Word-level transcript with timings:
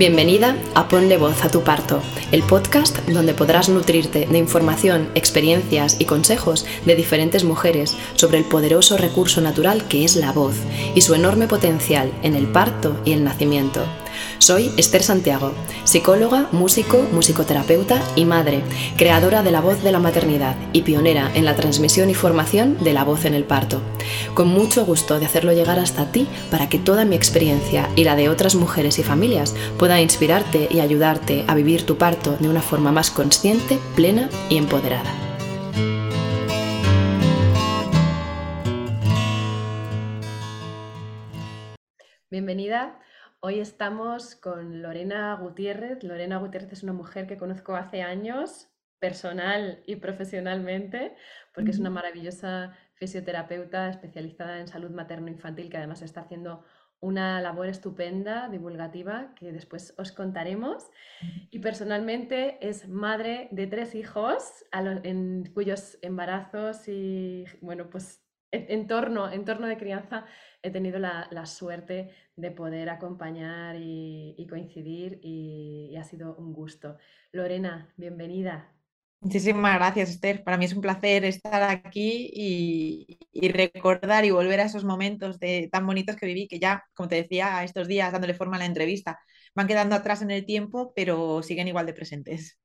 Bienvenida 0.00 0.56
a 0.74 0.88
Ponle 0.88 1.18
Voz 1.18 1.44
a 1.44 1.50
tu 1.50 1.60
Parto, 1.60 2.00
el 2.32 2.42
podcast 2.42 3.00
donde 3.06 3.34
podrás 3.34 3.68
nutrirte 3.68 4.24
de 4.24 4.38
información, 4.38 5.10
experiencias 5.14 6.00
y 6.00 6.06
consejos 6.06 6.64
de 6.86 6.94
diferentes 6.94 7.44
mujeres 7.44 7.98
sobre 8.14 8.38
el 8.38 8.46
poderoso 8.46 8.96
recurso 8.96 9.42
natural 9.42 9.86
que 9.88 10.06
es 10.06 10.16
la 10.16 10.32
voz 10.32 10.54
y 10.94 11.02
su 11.02 11.14
enorme 11.14 11.48
potencial 11.48 12.10
en 12.22 12.34
el 12.34 12.46
parto 12.46 12.98
y 13.04 13.12
el 13.12 13.24
nacimiento. 13.24 13.84
Soy 14.38 14.72
Esther 14.76 15.02
Santiago, 15.02 15.52
psicóloga, 15.84 16.48
músico, 16.52 17.06
musicoterapeuta 17.12 18.02
y 18.16 18.24
madre, 18.24 18.62
creadora 18.96 19.42
de 19.42 19.50
la 19.50 19.60
voz 19.60 19.82
de 19.82 19.92
la 19.92 19.98
maternidad 19.98 20.56
y 20.72 20.82
pionera 20.82 21.30
en 21.34 21.44
la 21.44 21.56
transmisión 21.56 22.10
y 22.10 22.14
formación 22.14 22.76
de 22.82 22.92
la 22.92 23.04
voz 23.04 23.24
en 23.24 23.34
el 23.34 23.44
parto. 23.44 23.80
Con 24.34 24.48
mucho 24.48 24.84
gusto 24.84 25.18
de 25.18 25.26
hacerlo 25.26 25.52
llegar 25.52 25.78
hasta 25.78 26.10
ti 26.12 26.26
para 26.50 26.68
que 26.68 26.78
toda 26.78 27.04
mi 27.04 27.16
experiencia 27.16 27.88
y 27.96 28.04
la 28.04 28.16
de 28.16 28.28
otras 28.28 28.54
mujeres 28.54 28.98
y 28.98 29.02
familias 29.02 29.54
pueda 29.78 30.00
inspirarte 30.00 30.68
y 30.70 30.80
ayudarte 30.80 31.44
a 31.46 31.54
vivir 31.54 31.84
tu 31.84 31.96
parto 31.96 32.36
de 32.38 32.48
una 32.48 32.62
forma 32.62 32.92
más 32.92 33.10
consciente, 33.10 33.78
plena 33.94 34.28
y 34.48 34.56
empoderada. 34.56 35.10
Bienvenida 42.30 42.99
Hoy 43.42 43.58
estamos 43.58 44.34
con 44.34 44.82
Lorena 44.82 45.34
Gutiérrez. 45.34 46.04
Lorena 46.04 46.36
Gutiérrez 46.36 46.72
es 46.72 46.82
una 46.82 46.92
mujer 46.92 47.26
que 47.26 47.38
conozco 47.38 47.74
hace 47.74 48.02
años, 48.02 48.68
personal 48.98 49.82
y 49.86 49.96
profesionalmente, 49.96 51.16
porque 51.54 51.70
es 51.70 51.78
una 51.78 51.88
maravillosa 51.88 52.76
fisioterapeuta 52.96 53.88
especializada 53.88 54.60
en 54.60 54.68
salud 54.68 54.90
materno-infantil 54.90 55.70
que 55.70 55.78
además 55.78 56.02
está 56.02 56.20
haciendo 56.20 56.66
una 57.00 57.40
labor 57.40 57.68
estupenda, 57.68 58.50
divulgativa, 58.50 59.34
que 59.36 59.52
después 59.52 59.94
os 59.96 60.12
contaremos. 60.12 60.90
Y 61.50 61.60
personalmente 61.60 62.58
es 62.60 62.90
madre 62.90 63.48
de 63.52 63.66
tres 63.66 63.94
hijos, 63.94 64.66
en 64.70 65.50
cuyos 65.54 65.96
embarazos 66.02 66.86
y, 66.88 67.46
bueno, 67.62 67.88
pues 67.88 68.22
entorno, 68.52 69.30
entorno 69.30 69.66
de 69.66 69.78
crianza 69.78 70.26
he 70.62 70.70
tenido 70.70 70.98
la, 70.98 71.46
suerte 71.46 72.10
de 72.36 72.50
poder 72.50 72.90
acompañar 72.90 73.76
y, 73.78 74.46
coincidir 74.48 75.20
y, 75.22 75.96
ha 75.96 76.04
sido 76.04 76.34
un 76.36 76.52
gusto. 76.52 76.96
Lorena, 77.32 77.92
bienvenida. 77.96 78.72
Muchísimas 79.20 79.74
gracias, 79.76 80.10
Esther. 80.10 80.42
Para 80.42 80.56
mí 80.56 80.64
es 80.64 80.72
un 80.72 80.80
placer 80.80 81.24
estar 81.24 81.62
aquí 81.62 82.30
y, 82.32 83.48
recordar 83.50 84.24
y 84.24 84.30
volver 84.30 84.60
a 84.60 84.64
esos 84.64 84.84
momentos 84.84 85.38
tan 85.70 85.86
bonitos 85.86 86.16
que 86.16 86.26
viví, 86.26 86.48
que 86.48 86.58
ya, 86.58 86.84
como 86.94 87.08
te 87.08 87.16
decía, 87.16 87.62
estos 87.64 87.86
días 87.86 88.12
dándole 88.12 88.34
forma 88.34 88.56
a 88.56 88.60
la 88.60 88.66
entrevista, 88.66 89.18
van 89.54 89.66
quedando 89.66 89.94
atrás 89.94 90.22
en 90.22 90.30
el 90.30 90.46
tiempo, 90.46 90.92
pero 90.94 91.42
siguen 91.42 91.68
igual 91.68 91.86
de 91.86 91.92
presentes. 91.92 92.58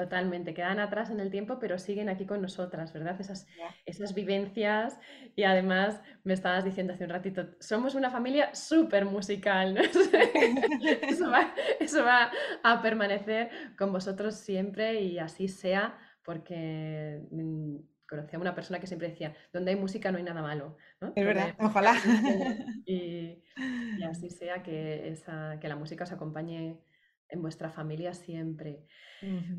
Totalmente, 0.00 0.54
quedan 0.54 0.80
atrás 0.80 1.10
en 1.10 1.20
el 1.20 1.30
tiempo, 1.30 1.58
pero 1.58 1.78
siguen 1.78 2.08
aquí 2.08 2.24
con 2.24 2.40
nosotras, 2.40 2.90
¿verdad? 2.94 3.20
Esas, 3.20 3.46
esas 3.84 4.14
vivencias 4.14 4.98
y 5.36 5.42
además 5.42 6.00
me 6.24 6.32
estabas 6.32 6.64
diciendo 6.64 6.94
hace 6.94 7.04
un 7.04 7.10
ratito, 7.10 7.48
somos 7.60 7.94
una 7.94 8.10
familia 8.10 8.54
súper 8.54 9.04
musical, 9.04 9.74
¿no? 9.74 9.82
eso, 11.80 12.02
va, 12.02 12.30
a 12.62 12.80
permanecer 12.80 13.50
con 13.76 13.92
vosotros 13.92 14.36
siempre 14.36 15.02
y 15.02 15.18
así 15.18 15.48
sea, 15.48 15.98
porque 16.24 17.20
mm, 17.30 17.76
conocí 18.08 18.36
a 18.36 18.38
una 18.38 18.54
persona 18.54 18.80
que 18.80 18.86
siempre 18.86 19.10
decía, 19.10 19.34
donde 19.52 19.72
hay 19.72 19.76
música 19.76 20.10
no 20.10 20.16
hay 20.16 20.24
nada 20.24 20.40
malo. 20.40 20.78
Es 21.14 21.26
verdad, 21.26 21.54
ojalá. 21.58 21.92
Y, 22.86 23.44
así 24.08 24.30
sea 24.30 24.62
que, 24.62 25.10
esa, 25.10 25.58
que 25.60 25.68
la 25.68 25.76
música 25.76 26.04
os 26.04 26.12
acompañe 26.12 26.80
en 27.30 27.42
vuestra 27.42 27.70
familia 27.70 28.14
siempre. 28.14 28.86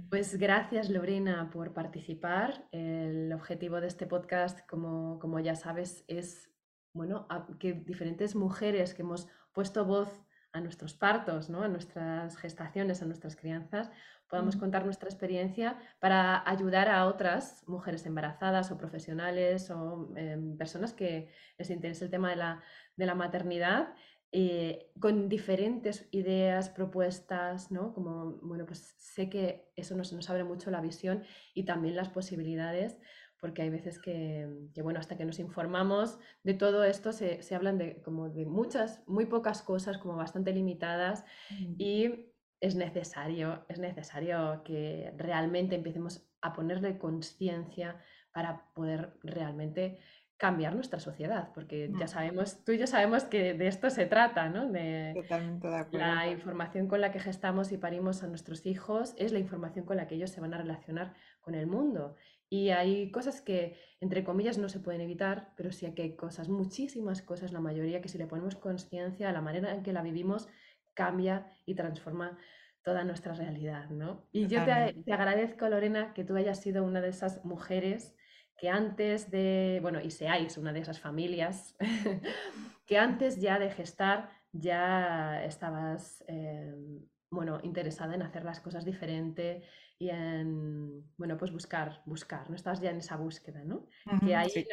Pues 0.09 0.37
gracias 0.37 0.89
Lorena 0.89 1.49
por 1.51 1.73
participar. 1.73 2.67
El 2.71 3.31
objetivo 3.33 3.79
de 3.81 3.87
este 3.87 4.07
podcast, 4.07 4.59
como, 4.67 5.19
como 5.19 5.39
ya 5.39 5.55
sabes, 5.55 6.03
es 6.07 6.51
bueno, 6.93 7.27
que 7.59 7.73
diferentes 7.73 8.35
mujeres 8.35 8.93
que 8.93 9.01
hemos 9.01 9.27
puesto 9.53 9.85
voz 9.85 10.11
a 10.53 10.59
nuestros 10.59 10.93
partos, 10.93 11.49
¿no? 11.49 11.63
a 11.63 11.69
nuestras 11.69 12.35
gestaciones, 12.37 13.01
a 13.01 13.05
nuestras 13.05 13.35
crianzas, 13.35 13.89
podamos 14.27 14.55
contar 14.55 14.85
nuestra 14.85 15.09
experiencia 15.09 15.77
para 15.99 16.49
ayudar 16.49 16.89
a 16.89 17.05
otras 17.05 17.63
mujeres 17.67 18.05
embarazadas 18.05 18.71
o 18.71 18.77
profesionales 18.77 19.69
o 19.71 20.09
em, 20.15 20.57
personas 20.57 20.93
que 20.93 21.29
les 21.57 21.69
interese 21.69 22.05
el 22.05 22.11
tema 22.11 22.29
de 22.29 22.37
la, 22.37 22.63
de 22.95 23.05
la 23.05 23.15
maternidad 23.15 23.93
eh, 24.33 24.91
con 24.99 25.27
diferentes 25.27 26.07
ideas, 26.11 26.69
propuestas, 26.69 27.69
¿no? 27.69 27.93
Como, 27.93 28.37
bueno, 28.41 28.65
pues 28.65 28.95
sé 28.97 29.29
que 29.29 29.71
eso 29.75 29.95
nos, 29.97 30.13
nos 30.13 30.29
abre 30.29 30.45
mucho 30.45 30.71
la 30.71 30.79
visión 30.79 31.23
y 31.53 31.63
también 31.65 31.95
las 31.97 32.09
posibilidades, 32.09 32.97
porque 33.41 33.63
hay 33.63 33.69
veces 33.69 33.99
que, 33.99 34.47
bueno, 34.81 34.99
hasta 34.99 35.17
que 35.17 35.25
nos 35.25 35.39
informamos 35.39 36.17
de 36.43 36.53
todo 36.53 36.83
esto 36.83 37.11
se, 37.11 37.41
se, 37.41 37.55
hablan 37.55 37.77
de, 37.77 38.01
como 38.03 38.29
de 38.29 38.45
muchas, 38.45 39.03
muy 39.07 39.25
pocas 39.25 39.63
cosas, 39.63 39.97
como 39.97 40.15
bastante 40.15 40.53
limitadas, 40.53 41.25
mm. 41.49 41.73
y 41.77 42.31
es 42.61 42.75
necesario, 42.75 43.65
es 43.67 43.79
necesario 43.79 44.61
que 44.63 45.11
realmente 45.17 45.75
empecemos 45.75 46.25
a 46.41 46.53
ponerle 46.53 46.97
conciencia 46.97 47.99
para 48.31 48.71
poder 48.73 49.17
realmente 49.23 49.99
cambiar 50.41 50.73
nuestra 50.73 50.99
sociedad, 50.99 51.49
porque 51.53 51.91
ya 51.99 52.07
sabemos, 52.07 52.65
tú 52.65 52.71
y 52.71 52.79
yo 52.79 52.87
sabemos 52.87 53.25
que 53.25 53.53
de 53.53 53.67
esto 53.67 53.91
se 53.91 54.07
trata, 54.07 54.49
¿no? 54.49 54.67
De 54.71 55.13
Totalmente 55.13 55.67
de 55.67 55.75
acuerdo. 55.75 56.03
La 56.03 56.31
información 56.31 56.87
con 56.87 56.99
la 56.99 57.11
que 57.11 57.19
gestamos 57.19 57.71
y 57.71 57.77
parimos 57.77 58.23
a 58.23 58.27
nuestros 58.27 58.65
hijos 58.65 59.13
es 59.19 59.33
la 59.33 59.37
información 59.37 59.85
con 59.85 59.97
la 59.97 60.07
que 60.07 60.15
ellos 60.15 60.31
se 60.31 60.41
van 60.41 60.55
a 60.55 60.57
relacionar 60.57 61.13
con 61.41 61.53
el 61.53 61.67
mundo. 61.67 62.15
Y 62.49 62.69
hay 62.69 63.11
cosas 63.11 63.39
que, 63.39 63.77
entre 63.99 64.23
comillas, 64.23 64.57
no 64.57 64.67
se 64.67 64.79
pueden 64.79 65.01
evitar, 65.01 65.53
pero 65.55 65.71
sí 65.71 65.93
que 65.93 66.01
hay 66.01 66.15
cosas, 66.15 66.49
muchísimas 66.49 67.21
cosas, 67.21 67.53
la 67.53 67.59
mayoría, 67.59 68.01
que 68.01 68.09
si 68.09 68.17
le 68.17 68.25
ponemos 68.25 68.55
conciencia, 68.55 69.31
la 69.31 69.41
manera 69.41 69.75
en 69.75 69.83
que 69.83 69.93
la 69.93 70.01
vivimos 70.01 70.49
cambia 70.95 71.51
y 71.67 71.75
transforma 71.75 72.39
toda 72.81 73.03
nuestra 73.03 73.35
realidad, 73.35 73.91
¿no? 73.91 74.25
Y 74.31 74.47
yo 74.47 74.65
te, 74.65 75.03
te 75.05 75.13
agradezco, 75.13 75.69
Lorena, 75.69 76.15
que 76.15 76.23
tú 76.23 76.35
hayas 76.35 76.59
sido 76.59 76.83
una 76.83 76.99
de 76.99 77.09
esas 77.09 77.45
mujeres 77.45 78.15
que 78.61 78.69
antes 78.69 79.31
de, 79.31 79.79
bueno, 79.81 79.99
y 79.99 80.11
seáis 80.11 80.55
una 80.55 80.71
de 80.71 80.81
esas 80.81 80.99
familias, 80.99 81.75
que 82.85 82.99
antes 82.99 83.41
ya 83.41 83.57
de 83.57 83.71
gestar 83.71 84.29
ya 84.51 85.43
estabas, 85.43 86.23
em, 86.27 87.03
bueno, 87.31 87.59
interesada 87.63 88.13
en 88.13 88.21
hacer 88.21 88.43
las 88.43 88.59
cosas 88.59 88.85
diferente 88.85 89.63
y 89.97 90.11
en, 90.11 91.11
bueno, 91.17 91.39
pues 91.39 91.51
buscar, 91.51 92.03
buscar, 92.05 92.51
¿no? 92.51 92.55
Estabas 92.55 92.79
ya 92.81 92.91
en 92.91 92.97
esa 92.97 93.17
búsqueda, 93.17 93.63
¿no? 93.63 93.87
que 94.23 94.35
ahí 94.35 94.67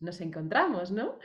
nos, 0.00 0.20
encontramos, 0.20 0.90
¿no? 0.90 1.18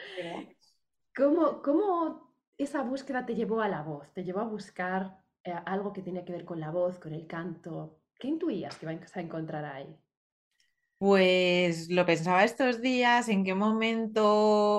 ¿Cómo, 1.14 1.62
¿Cómo, 1.62 2.34
esa 2.58 2.84
búsqueda 2.84 3.26
te 3.26 3.36
llevó 3.36 3.60
a 3.60 3.68
la 3.68 3.82
voz? 3.82 4.14
¿Te 4.14 4.24
llevó 4.24 4.40
a 4.40 4.46
buscar 4.48 5.18
eh, 5.44 5.54
algo 5.66 5.92
que 5.92 6.04
tenía 6.04 6.24
que 6.24 6.32
ver 6.32 6.46
con 6.46 6.62
la 6.62 6.72
voz, 6.72 7.00
con 7.00 7.12
el 7.12 7.28
canto? 7.28 8.00
¿Qué 8.18 8.30
intuías 8.30 8.78
que 8.78 8.86
ibas 8.86 9.18
a 9.18 9.20
encontrar 9.20 9.66
ahí? 9.66 9.94
Pues 11.02 11.90
lo 11.90 12.06
pensaba 12.06 12.44
estos 12.44 12.80
días, 12.80 13.28
en 13.28 13.44
qué 13.44 13.56
momento 13.56 14.24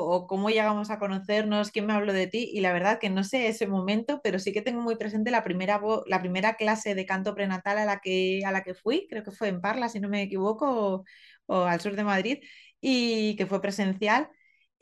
o 0.04 0.28
cómo 0.28 0.50
llegamos 0.50 0.90
a 0.90 1.00
conocernos, 1.00 1.72
quién 1.72 1.86
me 1.86 1.94
habló 1.94 2.12
de 2.12 2.28
ti 2.28 2.48
y 2.52 2.60
la 2.60 2.72
verdad 2.72 3.00
que 3.00 3.10
no 3.10 3.24
sé 3.24 3.48
ese 3.48 3.66
momento, 3.66 4.20
pero 4.22 4.38
sí 4.38 4.52
que 4.52 4.62
tengo 4.62 4.80
muy 4.82 4.94
presente 4.94 5.32
la 5.32 5.42
primera, 5.42 5.80
la 6.06 6.20
primera 6.20 6.54
clase 6.54 6.94
de 6.94 7.06
canto 7.06 7.34
prenatal 7.34 7.76
a 7.78 7.84
la, 7.84 7.98
que, 7.98 8.42
a 8.46 8.52
la 8.52 8.62
que 8.62 8.74
fui, 8.74 9.08
creo 9.10 9.24
que 9.24 9.32
fue 9.32 9.48
en 9.48 9.60
Parla, 9.60 9.88
si 9.88 9.98
no 9.98 10.08
me 10.08 10.22
equivoco, 10.22 11.04
o, 11.46 11.56
al 11.64 11.80
sur 11.80 11.96
de 11.96 12.04
Madrid, 12.04 12.38
y 12.80 13.34
que 13.36 13.46
fue 13.46 13.60
presencial. 13.60 14.28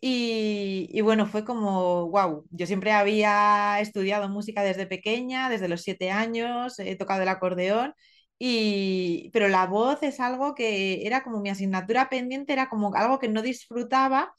Y, 0.03 0.89
y, 0.93 1.01
bueno, 1.03 1.27
fue 1.27 1.45
como, 1.45 2.09
wow, 2.11 2.47
yo 2.51 2.67
siempre 2.67 2.93
había 2.93 3.81
estudiado 3.81 4.29
música 4.31 4.63
desde 4.63 4.87
pequeña, 4.87 5.49
desde 5.51 5.69
los 5.69 5.83
siete 5.83 6.11
años, 6.11 6.79
he 6.79 6.97
tocado 6.97 7.23
el 7.23 7.29
acordeón 7.29 7.95
y, 8.43 9.31
pero 9.35 9.49
la 9.49 9.67
voz 9.67 10.03
es 10.03 10.19
algo 10.19 10.55
que 10.55 11.07
era 11.07 11.23
como 11.23 11.41
mi 11.41 11.51
asignatura 11.51 12.09
pendiente, 12.09 12.55
era 12.55 12.71
como 12.71 12.95
algo 12.95 13.19
que 13.19 13.29
no 13.29 13.43
disfrutaba 13.43 14.35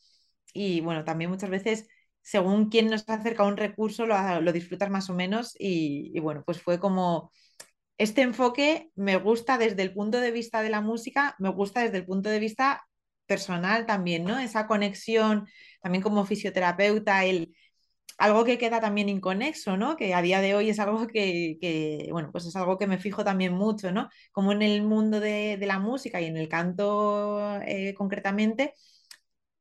y 0.53 0.81
bueno, 0.81 1.05
también 1.05 1.29
muchas 1.29 1.51
veces 1.51 1.87
según 2.23 2.69
quién 2.69 2.87
nos 2.87 3.07
acerca 3.07 3.43
a 3.43 3.47
un 3.47 3.57
recurso 3.57 4.07
lo, 4.07 4.41
lo 4.41 4.53
disfrutas 4.53 4.89
más 4.89 5.09
o 5.11 5.13
menos 5.13 5.55
y, 5.59 6.19
bueno, 6.19 6.43
pues 6.45 6.61
fue 6.61 6.79
como 6.79 7.31
este 7.99 8.23
enfoque 8.23 8.89
me 8.95 9.17
gusta 9.17 9.59
desde 9.59 9.83
el 9.83 9.93
punto 9.93 10.19
de 10.19 10.31
vista 10.31 10.63
de 10.63 10.69
la 10.71 10.81
música, 10.81 11.35
me 11.39 11.49
gusta 11.49 11.81
desde 11.83 11.97
el 11.97 12.05
punto 12.05 12.29
de 12.29 12.39
vista 12.39 12.83
personal 13.27 13.85
también, 13.85 14.23
¿no? 14.23 14.39
Esa 14.39 14.65
conexión 14.67 15.47
también 15.81 16.01
como 16.01 16.25
fisioterapeuta, 16.25 17.23
el 17.25 17.55
algo 18.21 18.45
que 18.45 18.59
queda 18.59 18.79
también 18.79 19.09
inconexo, 19.09 19.77
¿no? 19.77 19.97
Que 19.97 20.13
a 20.13 20.21
día 20.21 20.41
de 20.41 20.53
hoy 20.55 20.69
es 20.69 20.79
algo 20.79 21.07
que, 21.07 22.07
bueno, 22.11 22.31
pues 22.31 22.45
es 22.45 22.55
algo 22.55 22.77
que 22.77 22.85
me 22.87 22.99
fijo 22.99 23.23
también 23.23 23.53
mucho, 23.53 23.91
¿no? 23.91 24.09
Como 24.31 24.51
en 24.51 24.61
el 24.61 24.83
mundo 24.83 25.19
de, 25.19 25.57
la 25.61 25.79
música 25.79 26.21
y 26.21 26.25
en 26.25 26.37
el 26.37 26.47
canto 26.47 27.59
eh, 27.63 27.95
concretamente, 27.95 28.75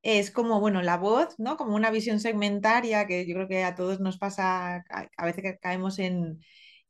es 0.03 0.31
como, 0.31 0.61
bueno, 0.61 0.83
la 0.83 0.99
voz, 0.99 1.35
¿no? 1.39 1.57
Como 1.57 1.75
una 1.77 1.91
visión 1.91 2.21
segmentaria 2.21 3.07
que 3.07 3.27
yo 3.27 3.35
creo 3.35 3.49
que 3.49 3.65
a 3.65 3.75
todos 3.75 4.01
nos 4.01 4.19
pasa, 4.19 4.85
a, 5.17 5.25
veces 5.25 5.43
que 5.43 5.59
caemos 5.59 5.99
en, 5.99 6.41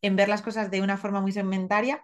en 0.03 0.17
ver 0.17 0.29
las 0.29 0.43
cosas 0.43 0.71
de 0.71 0.83
una 0.83 0.97
forma 0.99 1.21
muy 1.21 1.33
segmentaria. 1.33 2.03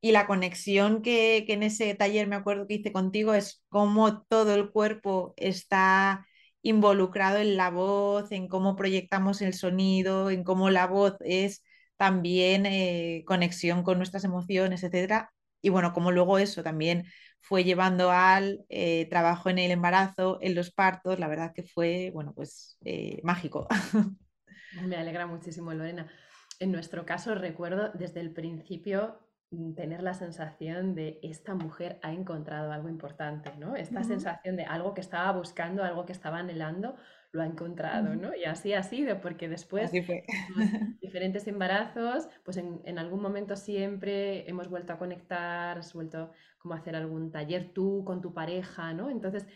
Y 0.00 0.12
la 0.12 0.26
conexión 0.28 1.02
que, 1.02 1.44
que 1.46 1.54
en 1.54 1.64
ese 1.64 1.94
taller 1.94 2.28
me 2.28 2.36
acuerdo 2.36 2.66
que 2.68 2.74
hice 2.74 2.92
contigo 2.92 3.34
es 3.34 3.64
cómo 3.68 4.22
todo 4.22 4.54
el 4.54 4.70
cuerpo 4.70 5.34
está 5.36 6.27
involucrado 6.62 7.38
en 7.38 7.56
la 7.56 7.70
voz, 7.70 8.32
en 8.32 8.48
cómo 8.48 8.76
proyectamos 8.76 9.42
el 9.42 9.54
sonido, 9.54 10.30
en 10.30 10.44
cómo 10.44 10.70
la 10.70 10.86
voz 10.86 11.16
es 11.20 11.62
también 11.96 12.66
eh, 12.66 13.24
conexión 13.26 13.82
con 13.82 13.98
nuestras 13.98 14.24
emociones, 14.24 14.82
etcétera. 14.82 15.32
Y 15.60 15.70
bueno, 15.70 15.92
como 15.92 16.12
luego 16.12 16.38
eso 16.38 16.62
también 16.62 17.04
fue 17.40 17.64
llevando 17.64 18.10
al 18.10 18.64
eh, 18.68 19.06
trabajo 19.10 19.50
en 19.50 19.58
el 19.58 19.70
embarazo, 19.70 20.38
en 20.40 20.54
los 20.54 20.70
partos, 20.70 21.18
la 21.18 21.28
verdad 21.28 21.52
que 21.54 21.62
fue, 21.62 22.10
bueno, 22.12 22.32
pues 22.34 22.78
eh, 22.84 23.20
mágico. 23.22 23.66
Me 24.86 24.96
alegra 24.96 25.26
muchísimo, 25.26 25.72
Lorena. 25.72 26.08
En 26.60 26.72
nuestro 26.72 27.06
caso, 27.06 27.34
recuerdo 27.34 27.90
desde 27.94 28.20
el 28.20 28.32
principio 28.32 29.18
tener 29.74 30.02
la 30.02 30.12
sensación 30.12 30.94
de 30.94 31.18
esta 31.22 31.54
mujer 31.54 31.98
ha 32.02 32.12
encontrado 32.12 32.70
algo 32.70 32.88
importante, 32.88 33.52
¿no? 33.56 33.76
Esta 33.76 34.04
sensación 34.04 34.56
de 34.56 34.64
algo 34.64 34.92
que 34.92 35.00
estaba 35.00 35.32
buscando, 35.32 35.82
algo 35.82 36.04
que 36.04 36.12
estaba 36.12 36.38
anhelando, 36.38 36.96
lo 37.32 37.42
ha 37.42 37.46
encontrado, 37.46 38.14
¿no? 38.14 38.34
Y 38.34 38.44
así 38.44 38.74
ha 38.74 38.82
sido, 38.82 39.20
porque 39.20 39.48
después 39.48 39.90
fue. 40.06 40.24
diferentes 41.00 41.46
embarazos, 41.46 42.28
pues 42.44 42.58
en, 42.58 42.80
en, 42.84 42.98
algún 42.98 43.22
momento 43.22 43.56
siempre 43.56 44.48
hemos 44.48 44.68
vuelto 44.68 44.92
a 44.92 44.98
conectar, 44.98 45.78
has 45.78 45.94
vuelto 45.94 46.32
como 46.58 46.74
a 46.74 46.78
hacer 46.78 46.94
algún 46.94 47.30
taller 47.30 47.72
tú 47.72 48.04
con 48.04 48.20
tu 48.20 48.34
pareja, 48.34 48.92
¿no? 48.92 49.08
Entonces, 49.08 49.46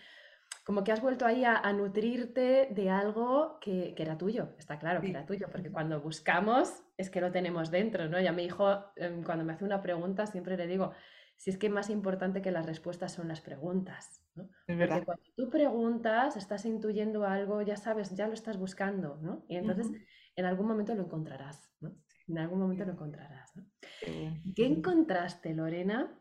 como 0.65 0.85
que 0.85 0.93
has 0.93 1.01
vuelto 1.01 1.27
ahí 1.27 1.45
a, 1.45 1.73
nutrirte 1.73 2.69
de 2.71 2.91
algo 2.91 3.59
que, 3.61 3.95
que, 3.97 4.03
era 4.03 4.17
tuyo, 4.17 4.55
está 4.59 4.79
claro 4.79 5.01
que 5.01 5.11
era 5.11 5.27
tuyo, 5.27 5.49
porque 5.51 5.73
cuando 5.73 6.01
buscamos 6.01 6.83
es 6.97 7.11
que 7.11 7.21
lo 7.21 7.33
tenemos 7.33 7.71
dentro, 7.71 8.09
¿no? 8.09 8.21
Y 8.21 8.27
a 8.27 8.33
mi 8.33 8.45
hijo, 8.45 8.85
em, 8.97 9.25
cuando 9.25 9.45
me 9.45 9.55
hace 9.55 9.65
una 9.65 9.83
pregunta, 9.83 10.27
siempre 10.27 10.57
le 10.57 10.67
digo, 10.69 10.93
si 11.37 11.51
es 11.51 11.59
que 11.59 11.69
más 11.69 11.91
importante 11.91 12.43
que 12.43 12.53
las 12.53 12.65
respuestas 12.65 13.13
son 13.13 13.27
las 13.27 13.41
preguntas. 13.41 14.25
¿no? 14.37 14.49
Porque 14.67 15.05
cuando 15.05 15.25
tú 15.37 15.51
preguntas, 15.51 16.37
estás 16.37 16.65
intuyendo 16.65 17.27
algo, 17.27 17.63
ya 17.63 17.77
sabes, 17.77 18.15
ya 18.15 18.29
lo 18.29 18.35
estás 18.35 18.57
buscando, 18.57 19.19
¿no? 19.21 19.45
Y 19.49 19.57
entonces 19.57 19.91
en 20.37 20.45
algún 20.45 20.69
momento 20.69 20.95
lo 20.95 21.03
encontrarás, 21.03 21.73
¿no? 21.81 21.97
En 22.29 22.39
algún 22.39 22.61
momento 22.61 22.85
lo 22.85 22.93
encontrarás. 22.93 23.57
¿no? 23.57 23.67
¿Qué 24.55 24.67
encontraste, 24.67 25.53
Lorena, 25.55 26.17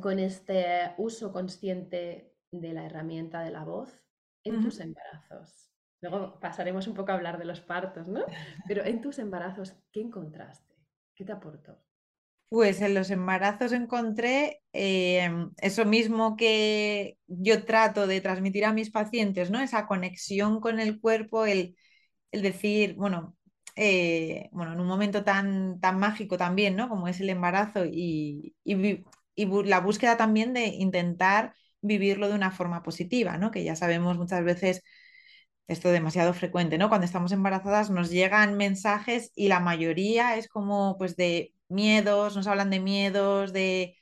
con 0.00 0.18
este 0.18 0.92
uso 0.98 1.32
consciente 1.32 2.35
de 2.50 2.72
la 2.72 2.84
herramienta 2.84 3.42
de 3.42 3.50
la 3.50 3.64
voz 3.64 4.02
en 4.44 4.62
tus 4.62 4.80
embarazos? 4.80 5.70
Luego 6.00 6.38
pasaremos 6.40 6.86
un 6.86 6.94
poco 6.94 7.12
a 7.12 7.14
hablar 7.14 7.38
de 7.38 7.46
los 7.46 7.60
partos, 7.60 8.06
¿no? 8.06 8.24
Pero 8.68 8.84
en 8.84 9.00
tus 9.00 9.18
embarazos, 9.18 9.74
¿qué 9.92 10.00
encontraste? 10.00 10.74
¿Qué 11.14 11.24
te 11.24 11.32
aportó? 11.32 11.78
Pues 12.48 12.80
en 12.80 12.94
los 12.94 13.10
embarazos 13.10 13.72
encontré 13.72 14.62
em, 14.72 15.50
eso 15.58 15.84
mismo 15.84 16.36
que 16.36 17.18
yo 17.26 17.64
trato 17.64 18.06
de 18.06 18.20
transmitir 18.20 18.64
a 18.64 18.72
mis 18.72 18.90
pacientes, 18.90 19.50
¿no? 19.50 19.60
Esa 19.60 19.86
conexión 19.86 20.60
con 20.60 20.78
el 20.78 21.00
cuerpo, 21.00 21.44
el, 21.44 21.76
decir, 22.30 22.94
bueno, 22.94 23.36
eh, 23.74 24.48
bueno, 24.52 24.74
en 24.74 24.80
un 24.80 24.86
momento 24.86 25.24
tan, 25.24 25.80
tan 25.80 25.98
mágico 25.98 26.36
también, 26.38 26.76
¿no? 26.76 26.88
Como 26.88 27.08
es 27.08 27.20
el 27.20 27.30
embarazo 27.30 27.84
y, 27.84 28.54
y, 28.64 29.04
la 29.64 29.80
búsqueda 29.80 30.16
también 30.16 30.54
de 30.54 30.66
intentar 30.66 31.54
vivirlo 31.86 32.28
de 32.28 32.34
una 32.34 32.50
forma 32.52 32.82
positiva, 32.82 33.38
¿no? 33.38 33.50
Que 33.50 33.64
ya 33.64 33.76
sabemos 33.76 34.18
muchas 34.18 34.44
veces 34.44 34.82
esto 35.68 35.88
es 35.88 35.94
demasiado 35.94 36.32
frecuente, 36.34 36.78
¿no? 36.78 36.88
Cuando 36.88 37.06
estamos 37.06 37.32
embarazadas 37.32 37.90
nos 37.90 38.10
llegan 38.10 38.56
mensajes 38.56 39.32
y 39.34 39.48
la 39.48 39.60
mayoría 39.60 40.36
es 40.36 40.48
como 40.48 40.96
pues 40.98 41.16
de 41.16 41.52
miedos, 41.68 42.36
nos 42.36 42.46
hablan 42.46 42.70
de 42.70 42.80
miedos, 42.80 43.52
de 43.52 43.96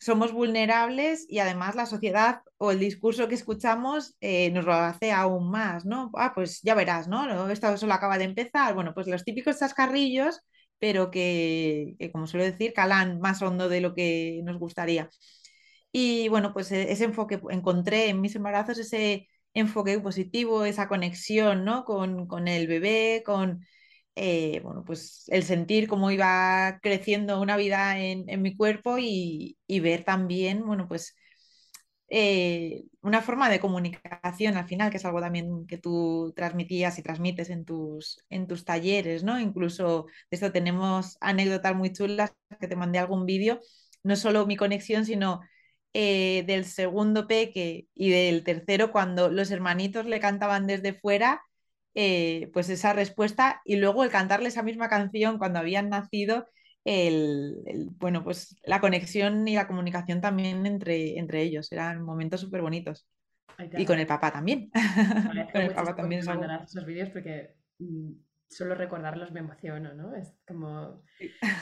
somos 0.00 0.32
vulnerables 0.32 1.26
y 1.28 1.38
además 1.38 1.76
la 1.76 1.86
sociedad 1.86 2.40
o 2.58 2.72
el 2.72 2.80
discurso 2.80 3.28
que 3.28 3.36
escuchamos 3.36 4.16
eh, 4.20 4.50
nos 4.50 4.64
lo 4.64 4.74
hace 4.74 5.12
aún 5.12 5.50
más, 5.50 5.84
¿no? 5.84 6.10
Ah, 6.14 6.32
pues 6.34 6.60
ya 6.62 6.74
verás, 6.74 7.06
¿no? 7.08 7.48
Esto 7.50 7.76
solo 7.76 7.94
acaba 7.94 8.18
de 8.18 8.24
empezar. 8.24 8.74
Bueno, 8.74 8.94
pues 8.94 9.06
los 9.06 9.24
típicos 9.24 9.58
chascarrillos, 9.60 10.40
pero 10.78 11.10
que, 11.12 11.96
como 12.12 12.26
suelo 12.26 12.44
decir, 12.44 12.72
calan 12.72 13.20
más 13.20 13.42
hondo 13.42 13.68
de 13.68 13.80
lo 13.80 13.94
que 13.94 14.40
nos 14.44 14.58
gustaría. 14.58 15.08
Y 15.92 16.28
bueno, 16.28 16.52
pues 16.52 16.72
e-, 16.72 16.92
ese 16.92 17.04
enfoque, 17.04 17.40
encontré 17.50 18.08
en 18.08 18.20
mis 18.20 18.34
embarazos 18.36 18.78
ese 18.78 19.28
enfoque 19.54 20.00
positivo, 20.00 20.64
esa 20.64 20.88
conexión, 20.88 21.64
¿no? 21.64 21.84
Con, 21.84 22.26
con 22.26 22.48
el 22.48 22.66
bebé, 22.66 23.22
con 23.24 23.64
eh, 24.14 24.60
bueno, 24.62 24.84
pues 24.84 25.24
el 25.28 25.42
sentir 25.44 25.88
cómo 25.88 26.10
iba 26.10 26.78
creciendo 26.82 27.40
una 27.40 27.56
vida 27.56 27.98
en, 27.98 28.42
mi 28.42 28.56
cuerpo 28.56 28.98
y, 28.98 29.56
ver 29.80 30.04
también, 30.04 30.66
bueno, 30.66 30.86
pues 30.88 31.16
eh, 32.08 32.84
una 33.00 33.22
forma 33.22 33.48
de 33.48 33.60
comunicación 33.60 34.56
al 34.56 34.66
final, 34.68 34.90
que 34.90 34.98
es 34.98 35.04
algo 35.04 35.20
también 35.20 35.66
que 35.66 35.78
tú 35.78 36.32
transmitías 36.36 36.98
y 36.98 37.02
transmites 37.02 37.48
en 37.50 37.64
tus, 37.64 38.24
en 38.28 38.46
tus 38.46 38.64
talleres, 38.64 39.24
¿no? 39.24 39.40
Incluso 39.40 40.06
de 40.30 40.34
esto 40.36 40.52
tenemos 40.52 41.16
anécdotas 41.20 41.74
muy 41.74 41.92
chulas, 41.92 42.34
que 42.60 42.68
te 42.68 42.76
mandé 42.76 42.98
algún 42.98 43.24
vídeo, 43.26 43.60
no 44.02 44.16
solo 44.16 44.46
mi 44.46 44.56
conexión, 44.56 45.06
sino 45.06 45.40
eh, 45.94 46.44
del 46.46 46.64
segundo 46.64 47.26
peque 47.26 47.88
y 47.94 48.10
del 48.10 48.44
tercero, 48.44 48.92
cuando 48.92 49.30
los 49.30 49.50
hermanitos 49.50 50.06
le 50.06 50.20
cantaban 50.20 50.66
desde 50.66 50.94
fuera 50.94 51.42
eh, 51.94 52.50
pues 52.54 52.70
esa 52.70 52.94
respuesta 52.94 53.60
y 53.66 53.76
luego 53.76 54.02
el 54.02 54.10
cantarle 54.10 54.48
esa 54.48 54.62
misma 54.62 54.88
canción 54.88 55.36
cuando 55.36 55.58
habían 55.58 55.90
nacido, 55.90 56.48
el, 56.84 57.90
bueno, 57.98 58.24
pues 58.24 58.56
la 58.64 58.80
conexión 58.80 59.46
y 59.46 59.54
la 59.54 59.66
comunicación 59.68 60.20
también 60.20 60.64
entre, 60.64 61.18
entre 61.18 61.42
ellos, 61.42 61.70
eran 61.70 62.02
momentos 62.02 62.40
súper 62.40 62.62
bonitos. 62.62 63.06
Y 63.76 63.84
con 63.86 63.98
el 63.98 64.06
papá 64.06 64.32
también. 64.32 64.70
con 65.52 65.62
el 65.62 65.74
papá 65.74 65.94
también. 65.94 66.22
esos 66.22 66.86
vídeos 66.86 67.10
porque 67.10 67.54
mm, 67.78 68.12
solo 68.52 68.74
recordarlos 68.74 69.32
me 69.32 69.40
emociono, 69.40 69.94
¿no? 69.94 70.14
Es 70.14 70.34
como, 70.46 71.02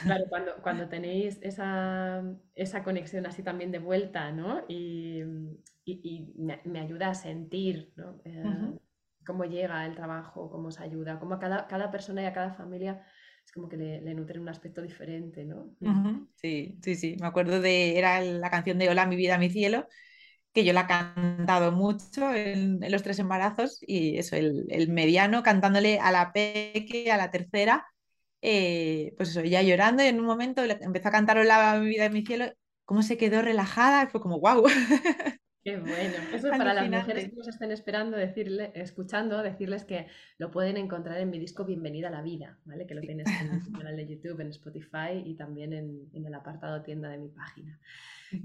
claro, 0.02 0.24
cuando, 0.28 0.62
cuando 0.62 0.88
tenéis 0.88 1.38
esa, 1.42 2.22
esa, 2.54 2.82
conexión 2.82 3.26
así 3.26 3.42
también 3.42 3.70
de 3.70 3.78
vuelta, 3.78 4.32
¿no? 4.32 4.64
Y, 4.68 5.22
y, 5.84 6.32
me, 6.36 6.80
ayuda 6.80 7.10
a 7.10 7.14
sentir, 7.14 7.92
¿no? 7.96 8.20
Eh, 8.24 8.44
cómo 9.24 9.44
llega 9.44 9.86
el 9.86 9.94
trabajo, 9.94 10.50
cómo 10.50 10.68
os 10.68 10.80
ayuda, 10.80 11.18
cómo 11.18 11.34
a 11.34 11.38
cada, 11.38 11.66
cada 11.66 11.90
persona 11.90 12.22
y 12.22 12.26
a 12.26 12.32
cada 12.32 12.52
familia 12.52 13.04
es 13.44 13.52
como 13.52 13.68
que 13.68 13.76
le, 13.76 14.00
le 14.00 14.14
nutren 14.14 14.42
un 14.42 14.48
aspecto 14.48 14.82
diferente, 14.82 15.44
¿no? 15.44 15.74
Sí, 16.36 16.78
sí, 16.82 16.94
sí. 16.94 17.16
Me 17.20 17.26
acuerdo 17.26 17.60
de, 17.60 17.98
era 17.98 18.20
la 18.20 18.50
canción 18.50 18.78
de 18.78 18.88
Hola, 18.88 19.06
mi 19.06 19.16
vida, 19.16 19.38
mi 19.38 19.50
cielo, 19.50 19.86
que 20.52 20.64
yo 20.64 20.72
la 20.72 20.82
he 20.82 20.86
cantado 20.86 21.72
mucho 21.72 22.34
en, 22.34 22.80
los 22.90 23.02
tres 23.02 23.18
embarazos 23.18 23.78
y 23.82 24.18
eso, 24.18 24.36
el, 24.36 24.66
el, 24.68 24.88
mediano 24.88 25.42
cantándole 25.42 26.00
a 26.00 26.10
la 26.12 26.32
peque, 26.32 27.12
a 27.12 27.16
la 27.16 27.30
tercera, 27.30 27.86
eh, 28.42 29.14
pues 29.16 29.30
eso, 29.30 29.42
ya 29.42 29.62
llorando 29.62 30.02
y 30.02 30.06
en 30.06 30.20
un 30.20 30.26
momento 30.26 30.62
empezó 30.64 31.08
a 31.08 31.12
cantar 31.12 31.38
mi 31.80 31.86
vida, 31.88 32.08
mi 32.08 32.24
cielo, 32.24 32.46
cómo 32.84 33.02
se 33.02 33.16
quedó 33.16 33.42
relajada, 33.42 34.08
fue 34.08 34.20
como 34.20 34.40
wow. 34.40 34.64
Qué 35.62 35.78
bueno. 35.78 36.14
Eso 36.32 36.50
es 36.50 36.56
para 36.56 36.72
las 36.72 36.88
mujeres 36.88 37.28
que 37.28 37.36
nos 37.36 37.48
estén 37.48 37.70
esperando, 37.70 38.16
decirle, 38.16 38.72
escuchando, 38.74 39.42
decirles 39.42 39.84
que 39.84 40.06
lo 40.38 40.50
pueden 40.50 40.78
encontrar 40.78 41.18
en 41.18 41.28
mi 41.28 41.38
disco 41.38 41.66
Bienvenida 41.66 42.08
a 42.08 42.10
la 42.10 42.22
Vida, 42.22 42.58
¿vale? 42.64 42.86
Que 42.86 42.94
lo 42.94 43.02
tienes 43.02 43.26
en 43.42 43.52
el 43.52 43.72
canal 43.72 43.96
de 43.96 44.06
YouTube, 44.06 44.40
en 44.40 44.48
Spotify 44.48 45.22
y 45.24 45.34
también 45.34 45.74
en, 45.74 46.08
el 46.12 46.34
apartado 46.34 46.82
tienda 46.82 47.10
de 47.10 47.18
mi 47.18 47.28
página. 47.28 47.78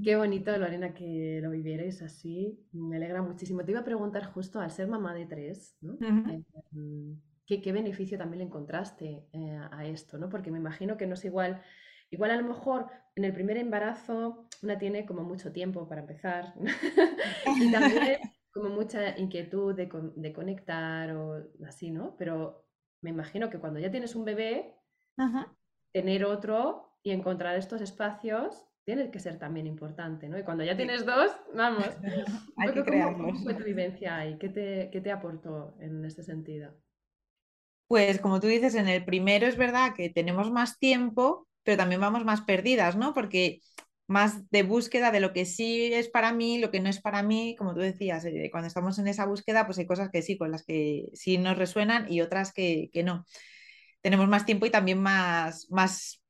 Qué 0.04 0.18
bonito, 0.18 0.58
Lorena, 0.58 0.94
que 0.94 1.40
lo 1.42 1.52
vivierais 1.52 2.02
así. 2.02 2.60
Me 2.74 2.98
alegra 2.98 3.22
muchísimo. 3.22 3.64
Te 3.64 3.72
iba 3.72 3.80
a 3.80 3.86
preguntar 3.86 4.26
justo, 4.26 4.60
al 4.60 4.72
ser 4.72 4.88
mamá 4.88 5.14
de 5.14 5.26
tres, 5.26 5.78
¿no? 5.82 5.98
Em, 6.02 7.18
¿qué, 7.46 7.72
beneficio 7.72 8.18
también 8.18 8.40
le 8.40 8.46
encontraste 8.46 9.24
eh, 9.32 9.60
a 9.72 9.86
esto, 9.86 10.18
¿no? 10.18 10.28
Porque 10.28 10.52
me 10.52 10.58
imagino 10.58 10.98
que 10.98 11.08
no 11.08 11.14
es 11.14 11.24
igual 11.24 11.62
Igual 12.12 12.32
a 12.32 12.38
lo 12.38 12.48
mejor 12.48 12.88
en 13.16 13.24
el 13.24 13.34
primer 13.34 13.58
embarazo 13.58 14.46
una 14.62 14.78
tiene 14.78 15.06
como 15.06 15.24
mucho 15.24 15.52
tiempo 15.52 15.88
para 15.88 16.02
empezar 16.02 16.54
y 17.62 17.72
también 17.72 18.20
como 18.56 18.70
mucha 18.70 19.18
inquietud 19.20 19.76
de, 19.76 20.34
conectar 20.34 21.12
o 21.12 21.46
así, 21.68 21.92
¿no? 21.92 22.16
Pero 22.18 22.66
me 23.02 23.10
imagino 23.10 23.50
que 23.50 23.60
cuando 23.60 23.82
ya 23.82 23.92
tienes 23.92 24.16
un 24.16 24.24
bebé, 24.24 24.74
tener 25.94 26.24
otro 26.24 26.98
y 27.04 27.12
encontrar 27.12 27.58
estos 27.58 27.82
espacios 27.82 28.66
tiene 28.86 29.12
que 29.12 29.20
ser 29.20 29.38
también 29.40 29.68
importante, 29.68 30.30
¿no? 30.30 30.40
Y 30.40 30.44
cuando 30.44 30.64
ya 30.64 30.78
tienes 30.78 31.06
dos, 31.06 31.36
vamos. 31.54 31.86
Hay 32.58 32.72
que 32.72 32.84
crearlos. 32.84 33.34
¿Cómo 33.34 33.44
fue 33.44 33.56
tu 33.56 33.64
vivencia 33.66 34.16
ahí? 34.16 34.38
¿Qué 34.38 34.48
te, 34.48 34.90
¿Qué 34.90 35.02
te 35.02 35.12
aportó 35.12 35.76
en 35.82 36.06
este 36.06 36.24
sentido? 36.24 36.72
Pues 37.90 38.22
como 38.22 38.40
tú 38.40 38.48
dices, 38.48 38.74
en 38.76 38.88
el 38.88 39.04
primero 39.04 39.48
es 39.48 39.58
verdad 39.58 39.94
que 39.96 40.10
tenemos 40.10 40.50
más 40.50 40.80
tiempo, 40.80 41.46
pero 41.66 41.78
también 41.78 42.00
vamos 42.00 42.24
más 42.24 42.42
perdidas, 42.42 42.96
¿no? 42.96 43.14
Porque 43.14 43.62
más 44.08 44.50
de 44.52 44.64
búsqueda 44.64 45.12
de 45.12 45.20
lo 45.20 45.34
que 45.34 45.46
sí 45.46 45.92
es 45.94 46.10
para 46.10 46.32
mí, 46.32 46.60
lo 46.60 46.72
que 46.72 46.80
no 46.80 46.90
es 46.90 47.02
para 47.02 47.24
mí, 47.24 47.56
como 47.58 47.74
tú 47.74 47.80
decías, 47.82 48.24
eh, 48.26 48.50
cuando 48.52 48.68
estamos 48.68 49.00
en 49.00 49.08
esa 49.08 49.26
búsqueda, 49.26 49.66
pues 49.66 49.80
hay 49.80 49.88
cosas 49.88 50.10
que 50.12 50.22
sí, 50.22 50.38
con 50.38 50.52
las 50.52 50.64
que 50.64 51.08
sí 51.14 51.38
nos 51.40 51.58
resuenan 51.58 52.12
y 52.12 52.22
otras 52.22 52.54
que, 52.54 52.90
no. 53.04 53.26
tenemos 54.02 54.28
más 54.30 54.46
tiempo 54.46 54.66
y 54.68 54.72
también 54.72 55.02
más, 55.02 55.68
más 55.72 56.22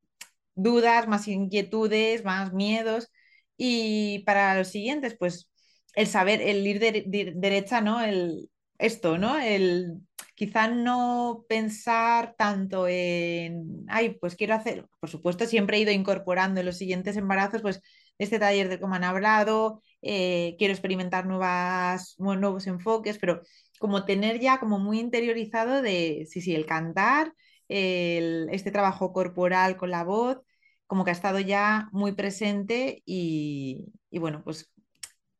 dudas, 0.54 1.08
más 1.08 1.28
inquietudes, 1.28 2.24
más 2.24 2.52
miedos. 2.54 3.10
Y 3.58 4.20
para 4.26 4.56
los 4.56 4.68
siguientes, 4.68 5.16
pues 5.18 5.50
el 5.94 6.06
saber, 6.06 6.40
el 6.42 6.66
ir 6.66 6.78
de, 6.80 7.32
derecha, 7.36 7.80
¿no? 7.80 8.02
El, 8.02 8.50
esto, 8.78 9.18
¿no? 9.18 9.38
El 9.38 10.05
quizá 10.36 10.68
no 10.68 11.44
pensar 11.48 12.34
tanto 12.38 12.86
en, 12.88 13.84
ay, 13.88 14.16
pues 14.20 14.36
quiero 14.36 14.54
hacer, 14.54 14.86
por 15.00 15.10
supuesto, 15.10 15.46
siempre 15.46 15.78
he 15.78 15.80
ido 15.80 15.92
incorporando 15.92 16.60
en 16.60 16.66
los 16.66 16.76
siguientes 16.78 17.16
embarazos, 17.16 17.62
pues 17.62 17.80
este 18.18 18.38
taller 18.38 18.68
de 18.68 18.78
cómo 18.80 18.94
han 18.94 19.04
hablado, 19.04 19.82
eh, 20.02 20.54
quiero 20.58 20.72
experimentar 20.72 21.26
nuevas, 21.26 22.14
nuevos 22.18 22.66
enfoques, 22.66 23.18
pero 23.18 23.42
como 23.78 24.04
tener 24.04 24.40
ya 24.40 24.58
como 24.60 24.78
muy 24.78 25.00
interiorizado 25.00 25.82
de, 25.82 26.26
sí, 26.30 26.40
sí, 26.40 26.54
el 26.54 26.66
cantar, 26.66 27.32
este 27.68 28.70
trabajo 28.70 29.12
corporal 29.12 29.76
con 29.76 29.90
la 29.90 30.04
voz, 30.04 30.38
como 30.86 31.04
que 31.04 31.10
ha 31.10 31.12
estado 31.12 31.40
ya 31.40 31.88
muy 31.92 32.12
presente 32.12 33.02
y, 33.04 33.86
bueno, 34.12 34.42
pues 34.44 34.72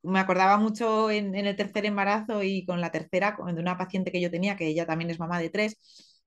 me 0.07 0.21
acordaba 0.21 0.57
mucho 0.59 1.11
en, 1.11 1.35
el 1.35 1.57
tercer 1.57 1.87
embarazo 1.87 2.43
y 2.43 2.65
con 2.65 2.81
la 2.81 2.93
tercera, 2.93 3.37
de 3.47 3.61
una 3.61 3.77
paciente 3.79 4.13
que 4.13 4.21
yo 4.21 4.31
tenía, 4.31 4.57
que 4.57 4.67
ella 4.69 4.87
también 4.87 5.11
es 5.11 5.19
mamá 5.19 5.39
de 5.41 5.51
tres, 5.51 5.77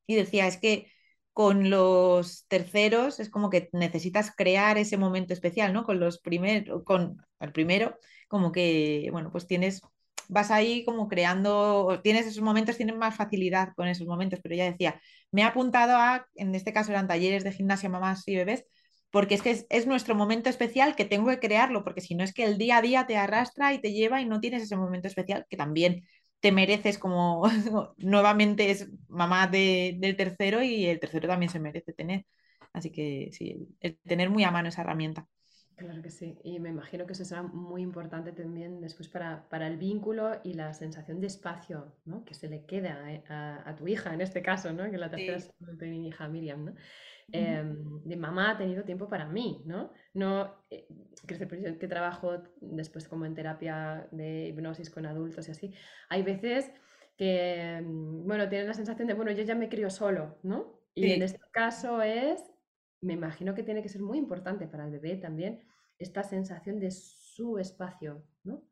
y 0.08 0.16
decía, 0.16 0.48
es 0.48 0.58
que 0.58 0.92
con 1.34 1.70
los 1.70 2.46
terceros 2.48 3.20
es 3.20 3.30
como 3.30 3.50
que 3.50 3.70
necesitas 3.74 4.32
crear 4.36 4.78
ese 4.78 4.98
momento 4.98 5.34
especial, 5.34 5.74
¿no? 5.74 5.86
Con 5.86 6.00
los 6.00 6.20
primeros, 6.20 6.84
con 6.84 7.18
el 7.40 7.52
primero, 7.54 7.98
como 8.28 8.52
que, 8.52 9.10
bueno, 9.12 9.32
pues 9.32 9.48
tienes, 9.48 9.82
vas 10.28 10.52
ahí 10.52 10.84
como 10.86 11.08
creando, 11.08 12.02
tienes 12.04 12.28
esos 12.28 12.44
momentos, 12.44 12.78
tienes 12.78 12.98
más 12.98 13.16
facilidad 13.16 13.74
con 13.76 13.88
esos 13.88 14.08
momentos, 14.08 14.40
pero 14.44 14.56
ella 14.56 14.72
decía, 14.72 15.02
me 15.32 15.44
ha 15.44 15.48
apuntado 15.48 15.96
a, 15.98 16.28
en 16.36 16.54
este 16.56 16.74
caso 16.74 16.92
eran 16.92 17.08
talleres 17.08 17.44
de 17.44 17.54
gimnasia 17.54 17.90
mamás 17.90 18.28
y 18.28 18.36
bebés, 18.36 18.66
porque 19.12 19.36
es 19.36 19.42
que 19.42 19.66
es, 19.70 19.88
nuestro 19.88 20.16
momento 20.16 20.50
especial 20.50 20.96
que 20.96 21.06
tengo 21.06 21.30
que 21.30 21.40
crearlo, 21.40 21.84
porque 21.84 22.02
si 22.02 22.16
no 22.16 22.24
es 22.24 22.34
que 22.34 22.44
el 22.44 22.58
día 22.58 22.78
a 22.78 22.82
día 22.82 23.08
te 23.08 23.18
arrastra 23.18 23.74
y 23.74 23.80
te 23.80 23.92
lleva 23.92 24.22
y 24.22 24.26
no 24.26 24.40
tienes 24.40 24.64
ese 24.64 24.76
momento 24.76 25.08
especial 25.08 25.46
que 25.50 25.58
también 25.58 26.04
te 26.40 26.52
mereces 26.52 26.98
como 26.98 27.44
nuevamente 27.98 28.72
es 28.72 28.90
mamá 29.08 29.48
del 29.48 30.16
tercero 30.16 30.62
y 30.62 30.86
el 30.86 31.00
tercero 31.00 31.28
también 31.28 31.52
se 31.52 31.60
merece 31.60 31.94
tener. 31.94 32.26
Así 32.72 32.92
que 32.92 33.30
sí, 33.32 33.68
el, 33.80 33.98
tener 34.00 34.30
muy 34.30 34.44
a 34.44 34.52
mano 34.52 34.70
esa 34.70 34.82
herramienta. 34.82 35.28
Claro 35.76 36.02
que 36.02 36.12
sí, 36.12 36.38
y 36.44 36.60
me 36.60 36.70
imagino 36.70 37.06
que 37.06 37.14
eso 37.14 37.24
será 37.24 37.42
muy 37.42 37.82
importante 37.82 38.34
también 38.34 38.82
después 38.82 39.08
para, 39.08 39.48
para 39.48 39.66
el 39.66 39.78
vínculo 39.78 40.42
y 40.44 40.54
la 40.54 40.74
sensación 40.74 41.22
de 41.22 41.28
espacio 41.28 41.96
¿no? 42.04 42.26
que 42.26 42.34
se 42.34 42.50
le 42.50 42.66
queda 42.66 43.10
eh, 43.10 43.24
a, 43.30 43.74
tu 43.78 43.88
hija 43.88 44.14
en 44.14 44.20
este 44.20 44.42
caso, 44.42 44.74
¿no? 44.74 44.92
que 44.92 44.98
la 44.98 45.10
tercera 45.10 45.38
es 45.38 45.54
mi 45.80 46.10
hija 46.10 46.28
Miriam. 46.28 46.66
¿no? 46.66 46.74
Em, 47.32 48.02
de 48.04 48.16
mamá 48.16 48.52
ha 48.52 48.58
tenido 48.58 48.84
tiempo 48.84 49.08
para 49.08 49.28
mí, 49.28 49.62
¿no? 49.66 49.92
No, 50.14 50.66
eh, 50.70 50.88
que 51.28 51.88
trabajo 51.88 52.44
después 52.60 53.08
como 53.08 53.26
en 53.26 53.36
terapia 53.36 54.08
de 54.12 54.48
hipnosis 54.48 54.90
con 54.90 55.06
adultos 55.06 55.48
y 55.48 55.52
así, 55.52 55.74
hay 56.10 56.24
veces 56.24 56.72
que, 57.18 57.78
em, 57.78 58.26
bueno, 58.26 58.50
tienen 58.50 58.68
la 58.68 58.74
sensación 58.74 59.08
de, 59.08 59.14
bueno, 59.14 59.32
yo 59.32 59.44
ya 59.44 59.56
me 59.56 59.70
crío 59.70 59.90
solo, 59.90 60.40
¿no? 60.44 60.82
Y 60.96 61.12
en 61.12 61.22
este 61.22 61.40
caso 61.52 62.02
es, 62.02 62.44
me 63.02 63.14
imagino 63.14 63.54
que 63.54 63.64
tiene 63.64 63.82
que 63.84 63.90
ser 63.90 64.02
muy 64.02 64.18
importante 64.18 64.68
para 64.68 64.86
el 64.86 64.92
bebé 64.92 65.16
también 65.18 65.62
esta 66.00 66.24
sensación 66.24 66.80
de 66.80 66.92
su 66.92 67.58
espacio, 67.60 68.26
¿no? 68.44 68.64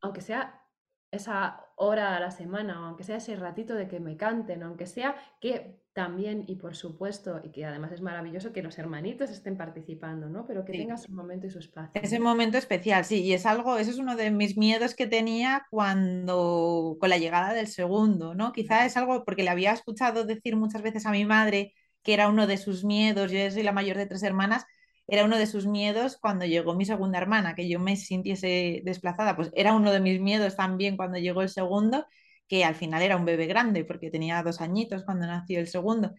Aunque 0.00 0.20
sea 0.20 0.62
esa 1.10 1.66
hora 1.76 2.16
a 2.16 2.20
la 2.20 2.30
semana, 2.30 2.80
o 2.80 2.84
aunque 2.84 3.04
sea 3.04 3.16
ese 3.16 3.34
ratito 3.36 3.74
de 3.74 3.88
que 3.88 3.98
me 3.98 4.16
canten, 4.16 4.62
aunque 4.62 4.86
sea 4.86 5.16
que 5.40 5.77
también 5.92 6.44
y 6.46 6.56
por 6.56 6.76
supuesto, 6.76 7.40
y 7.42 7.50
que 7.50 7.64
además 7.64 7.92
es 7.92 8.00
maravilloso 8.00 8.52
que 8.52 8.62
los 8.62 8.78
hermanitos 8.78 9.30
estén 9.30 9.56
participando, 9.56 10.28
¿no? 10.28 10.46
Pero 10.46 10.64
que 10.64 10.72
tengas 10.72 11.02
su 11.02 11.12
momento 11.12 11.46
y 11.46 11.50
su 11.50 11.58
espacio. 11.58 12.00
Ese 12.00 12.20
momento 12.20 12.56
especial, 12.56 13.04
sí, 13.04 13.22
y 13.22 13.32
es 13.32 13.46
algo, 13.46 13.78
eso 13.78 13.90
es 13.90 13.98
uno 13.98 14.14
de 14.14 14.30
mis 14.30 14.56
miedos 14.56 14.94
que 14.94 15.06
tenía 15.06 15.66
cuando, 15.70 16.96
con 17.00 17.08
la 17.08 17.18
llegada 17.18 17.52
del 17.52 17.66
segundo, 17.66 18.34
¿no? 18.34 18.52
Quizá 18.52 18.86
es 18.86 18.96
algo 18.96 19.24
porque 19.24 19.42
le 19.42 19.50
había 19.50 19.72
escuchado 19.72 20.24
decir 20.24 20.56
muchas 20.56 20.82
veces 20.82 21.04
a 21.06 21.10
mi 21.10 21.24
madre 21.24 21.74
que 22.02 22.14
era 22.14 22.28
uno 22.28 22.46
de 22.46 22.58
sus 22.58 22.84
miedos, 22.84 23.32
yo 23.32 23.50
soy 23.50 23.62
la 23.62 23.72
mayor 23.72 23.96
de 23.96 24.06
tres 24.06 24.22
hermanas, 24.22 24.64
era 25.06 25.24
uno 25.24 25.36
de 25.36 25.46
sus 25.46 25.66
miedos 25.66 26.16
cuando 26.18 26.44
llegó 26.44 26.74
mi 26.74 26.84
segunda 26.84 27.18
hermana, 27.18 27.54
que 27.54 27.68
yo 27.68 27.80
me 27.80 27.96
sintiese 27.96 28.82
desplazada, 28.84 29.34
pues 29.36 29.50
era 29.54 29.74
uno 29.74 29.90
de 29.90 30.00
mis 30.00 30.20
miedos 30.20 30.54
también 30.54 30.96
cuando 30.96 31.18
llegó 31.18 31.42
el 31.42 31.48
segundo, 31.48 32.06
que 32.48 32.64
al 32.64 32.74
final 32.74 33.02
era 33.02 33.16
un 33.16 33.24
bebé 33.24 33.46
grande, 33.46 33.84
porque 33.84 34.10
tenía 34.10 34.42
dos 34.42 34.60
añitos 34.60 35.04
cuando 35.04 35.26
nació 35.26 35.60
el 35.60 35.68
segundo. 35.68 36.14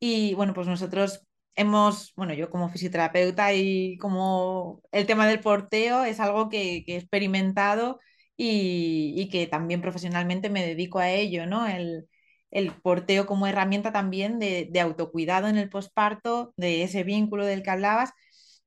Y 0.00 0.34
bueno, 0.34 0.54
pues 0.54 0.66
nosotros 0.68 1.26
hemos, 1.54 2.12
bueno, 2.16 2.34
yo 2.34 2.50
como 2.50 2.68
fisioterapeuta 2.68 3.54
y 3.54 3.98
como 3.98 4.82
el 4.92 5.06
tema 5.06 5.26
del 5.28 5.40
porteo 5.40 6.04
es 6.04 6.20
algo 6.20 6.48
que, 6.48 6.84
he 6.86 6.96
experimentado 6.96 8.00
y, 8.36 9.28
que 9.30 9.46
también 9.46 9.80
profesionalmente 9.82 10.50
me 10.50 10.66
dedico 10.66 10.98
a 10.98 11.10
ello, 11.10 11.46
¿no? 11.46 11.66
El, 11.66 12.08
el 12.50 12.72
porteo 12.72 13.26
como 13.26 13.46
herramienta 13.46 13.92
también 13.92 14.38
de, 14.38 14.68
de, 14.70 14.80
autocuidado 14.80 15.48
en 15.48 15.58
el 15.58 15.70
posparto, 15.70 16.52
de 16.56 16.82
ese 16.82 17.04
vínculo 17.04 17.46
del 17.46 17.62
que 17.62 17.70
hablabas 17.70 18.12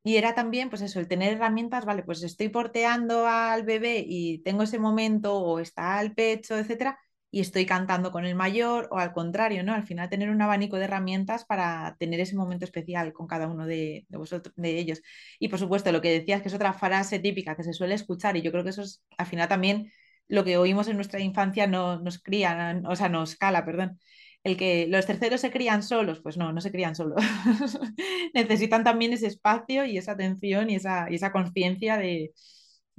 y 0.06 0.18
era 0.18 0.36
también, 0.36 0.70
pues 0.70 0.84
eso, 0.84 1.00
el 1.00 1.08
tener 1.08 1.34
herramientas, 1.34 1.84
vale, 1.84 2.04
pues 2.04 2.22
estoy 2.22 2.50
porteando 2.50 3.26
al 3.28 3.64
bebé 3.64 4.06
y 4.08 4.38
tengo 4.44 4.62
ese 4.62 4.78
momento 4.78 5.34
o 5.36 5.60
está 5.60 5.98
al 5.98 6.14
pecho, 6.14 6.56
etcétera, 6.56 7.00
y 7.32 7.42
estoy 7.42 7.66
cantando 7.66 8.12
con 8.12 8.24
el 8.24 8.36
mayor 8.36 8.88
o 8.92 9.00
al 9.00 9.14
contrario, 9.14 9.64
¿no? 9.64 9.74
Al 9.74 9.82
final 9.88 10.08
tener 10.08 10.30
un 10.30 10.40
abanico 10.44 10.78
de 10.78 10.84
herramientas 10.84 11.44
para 11.46 11.96
tener 11.98 12.20
ese 12.20 12.36
momento 12.36 12.66
especial 12.66 13.14
con 13.14 13.26
cada 13.26 13.48
uno 13.48 13.66
de, 13.66 14.06
vosotros, 14.10 14.54
de 14.56 14.78
ellos. 14.78 15.02
Y 15.40 15.48
por 15.48 15.58
supuesto, 15.58 15.92
lo 15.92 16.02
que 16.02 16.20
decías, 16.20 16.44
que 16.44 16.50
es 16.50 16.54
otra 16.54 16.74
frase 16.74 17.18
típica 17.18 17.56
que 17.56 17.64
se 17.64 17.74
suele 17.74 17.96
escuchar 17.96 18.38
y 18.38 18.44
yo 18.44 18.52
creo 18.52 18.64
que 18.64 18.70
eso 18.70 18.84
es 18.84 19.04
al 19.18 19.26
final 19.26 19.48
también 19.50 19.92
lo 20.28 20.44
que 20.44 20.58
oímos 20.58 20.88
en 20.88 20.98
nuestra 20.98 21.20
infancia 21.20 21.66
no, 21.66 22.00
nos 22.00 22.22
cría, 22.22 22.80
o 22.88 22.96
sea, 22.96 23.10
nos 23.10 23.36
cala, 23.38 23.66
perdón 23.66 24.00
el 24.46 24.58
que 24.58 24.86
los 24.88 25.08
terceros 25.08 25.42
se 25.42 25.50
crían 25.50 25.82
solos, 25.82 26.20
pues 26.22 26.38
no, 26.38 26.54
no 26.54 26.62
se 26.62 26.72
crían 26.72 26.96
solos. 26.96 27.18
Necesitan 28.36 28.84
también 28.84 29.12
ese 29.12 29.26
espacio 29.26 29.86
y 29.86 29.98
esa 29.98 30.12
atención 30.12 30.70
y 30.70 30.76
esa, 30.76 31.08
esa 31.08 31.32
conciencia 31.32 31.98
de, 31.98 32.32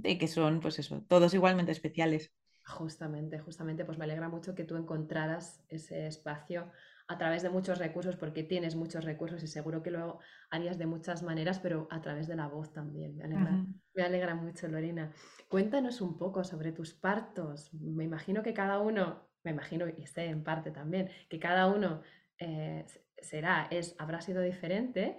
que 0.02 0.26
son, 0.26 0.58
pues 0.58 0.80
eso, 0.80 1.04
todos 1.06 1.34
igualmente 1.34 1.70
especiales. 1.70 2.32
Justamente, 2.64 3.38
justamente, 3.38 3.84
pues 3.84 3.96
me 3.96 4.04
alegra 4.04 4.28
mucho 4.28 4.56
que 4.56 4.64
tú 4.64 4.74
encontraras 4.74 5.62
ese 5.68 6.08
espacio 6.08 6.72
a 7.06 7.16
través 7.16 7.44
de 7.44 7.50
muchos 7.50 7.78
recursos, 7.78 8.16
porque 8.16 8.42
tienes 8.42 8.74
muchos 8.74 9.04
recursos 9.04 9.40
y 9.44 9.46
seguro 9.46 9.84
que 9.84 9.92
lo 9.92 10.18
harías 10.50 10.78
de 10.78 10.86
muchas 10.86 11.22
maneras, 11.22 11.60
pero 11.60 11.86
a 11.92 12.00
través 12.00 12.26
de 12.26 12.34
la 12.34 12.48
voz 12.48 12.72
también. 12.72 13.18
Me 13.18 13.22
alegra, 13.22 13.64
me 13.94 14.02
alegra 14.02 14.34
mucho, 14.34 14.66
Lorena. 14.66 15.12
Cuéntanos 15.48 16.00
un 16.00 16.18
poco 16.18 16.42
sobre 16.42 16.72
tus 16.72 16.92
partos. 16.92 17.72
Me 17.72 18.02
imagino 18.02 18.42
que 18.42 18.52
cada 18.52 18.80
uno 18.80 19.25
me 19.46 19.52
imagino, 19.52 19.86
y 19.88 20.06
sé 20.06 20.24
en 20.24 20.42
parte 20.42 20.72
también, 20.72 21.08
que 21.28 21.38
cada 21.38 21.68
uno 21.68 22.02
eh, 22.38 22.84
será, 23.16 23.68
es, 23.70 23.94
habrá 23.98 24.20
sido 24.20 24.42
diferente, 24.42 25.16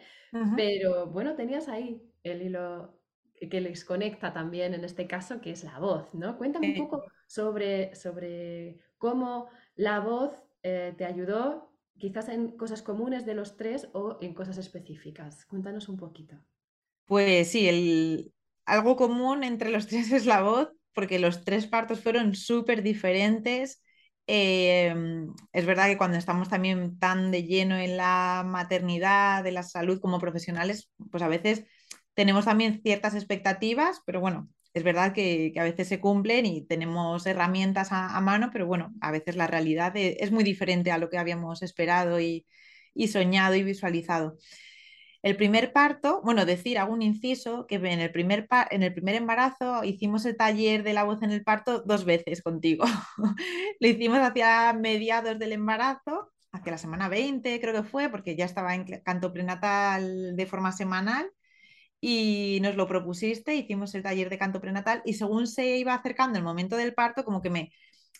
pero 0.55 1.07
bueno, 1.07 1.35
tenías 1.35 1.69
ahí 1.69 2.03
el 2.23 2.41
hilo 2.41 2.99
que 3.49 3.61
les 3.61 3.85
conecta 3.85 4.33
también 4.33 4.73
en 4.73 4.83
este 4.83 5.07
caso, 5.07 5.39
que 5.39 5.51
es 5.51 5.63
la 5.63 5.79
voz, 5.79 6.13
¿no? 6.13 6.37
Cuéntame 6.37 6.71
un 6.71 6.89
poco 6.89 7.05
sobre, 7.25 7.95
sobre 7.95 8.79
cómo 8.97 9.47
la 9.75 10.01
voz 10.01 10.33
eh, 10.61 10.93
te 10.97 11.05
ayudó, 11.05 11.71
quizás 11.97 12.27
en 12.27 12.57
cosas 12.57 12.81
comunes 12.81 13.25
de 13.25 13.33
los 13.33 13.55
tres 13.55 13.87
o 13.93 14.17
en 14.21 14.33
cosas 14.33 14.57
específicas. 14.57 15.45
Cuéntanos 15.45 15.87
un 15.87 15.97
poquito. 15.97 16.35
Pues 17.05 17.49
sí, 17.51 17.69
el, 17.69 18.33
algo 18.65 18.97
común 18.97 19.45
entre 19.45 19.71
los 19.71 19.87
tres 19.87 20.11
es 20.11 20.25
la 20.25 20.41
voz, 20.41 20.73
porque 20.93 21.17
los 21.17 21.45
tres 21.45 21.65
partos 21.65 22.01
fueron 22.01 22.35
súper 22.35 22.83
diferentes 22.83 23.81
Em, 24.27 25.33
es 25.53 25.65
verdad 25.65 25.87
que 25.87 25.97
cuando 25.97 26.17
estamos 26.17 26.49
también 26.49 26.99
tan 26.99 27.31
de 27.31 27.43
lleno 27.43 27.77
en 27.77 27.95
la 27.97 28.43
maternidad, 28.45 29.43
de 29.43 29.51
la 29.51 29.63
salud 29.63 30.01
como 30.01 30.19
profesionales, 30.19 30.91
pues 31.11 31.23
a 31.23 31.29
veces 31.29 31.63
tenemos 32.13 32.45
también 32.45 32.81
ciertas 32.83 33.15
expectativas, 33.15 34.01
pero 34.05 34.19
bueno, 34.19 34.49
es 34.73 34.83
verdad 34.83 35.13
que, 35.13 35.53
a 35.57 35.63
veces 35.63 35.87
se 35.87 36.01
cumplen 36.01 36.45
y 36.45 36.65
tenemos 36.65 37.25
herramientas 37.25 37.89
a, 37.91 38.19
mano, 38.21 38.49
pero 38.51 38.67
bueno, 38.67 38.93
a 39.01 39.11
veces 39.11 39.35
la 39.37 39.47
realidad 39.47 39.95
e, 39.95 40.17
es, 40.19 40.31
muy 40.31 40.43
diferente 40.43 40.91
a 40.91 40.97
lo 40.97 41.09
que 41.09 41.17
habíamos 41.17 41.61
esperado 41.63 42.19
y 42.19 42.45
soñado 43.07 43.55
y 43.55 43.63
visualizado. 43.63 44.37
El 45.23 45.35
primer 45.35 45.73
parto, 45.73 46.21
bueno, 46.23 46.45
decir, 46.45 46.77
hago 46.77 46.93
un 46.93 47.01
inciso, 47.01 47.65
que 47.67 47.75
en 47.75 47.99
el 47.99 48.11
primer, 48.11 48.47
en 48.71 48.83
el 48.83 48.93
primer 48.93 49.15
embarazo 49.15 49.83
hicimos 49.83 50.25
el 50.25 50.37
taller 50.37 50.83
de 50.83 50.93
la 50.93 51.03
voz 51.03 51.21
en 51.23 51.31
el 51.31 51.43
parto 51.43 51.81
dos 51.81 52.05
veces 52.05 52.41
contigo. 52.41 52.85
Lo 53.79 53.87
hicimos 53.87 54.19
hacia 54.19 54.73
mediados 54.73 55.39
del 55.39 55.53
embarazo, 55.53 56.31
hacia 56.51 56.71
la 56.71 56.77
semana 56.77 57.09
20 57.09 57.59
creo 57.59 57.73
que 57.73 57.83
fue, 57.87 58.09
porque 58.09 58.35
ya 58.35 58.45
estaba 58.45 58.75
en 58.75 58.85
canto 59.03 59.33
prenatal 59.33 60.35
de 60.35 60.45
forma 60.45 60.71
semanal 60.71 61.29
y 61.99 62.59
nos 62.61 62.75
lo 62.75 62.87
propusiste, 62.87 63.55
hicimos 63.55 63.95
el 63.95 64.03
taller 64.03 64.29
de 64.29 64.37
canto 64.37 64.61
prenatal 64.61 65.01
y 65.05 65.13
según 65.13 65.47
se 65.47 65.77
iba 65.77 65.93
acercando 65.95 66.37
el 66.37 66.45
momento 66.45 66.77
del 66.77 66.93
parto, 66.93 67.23
como 67.23 67.41
que 67.41 67.49
me, 67.49 67.71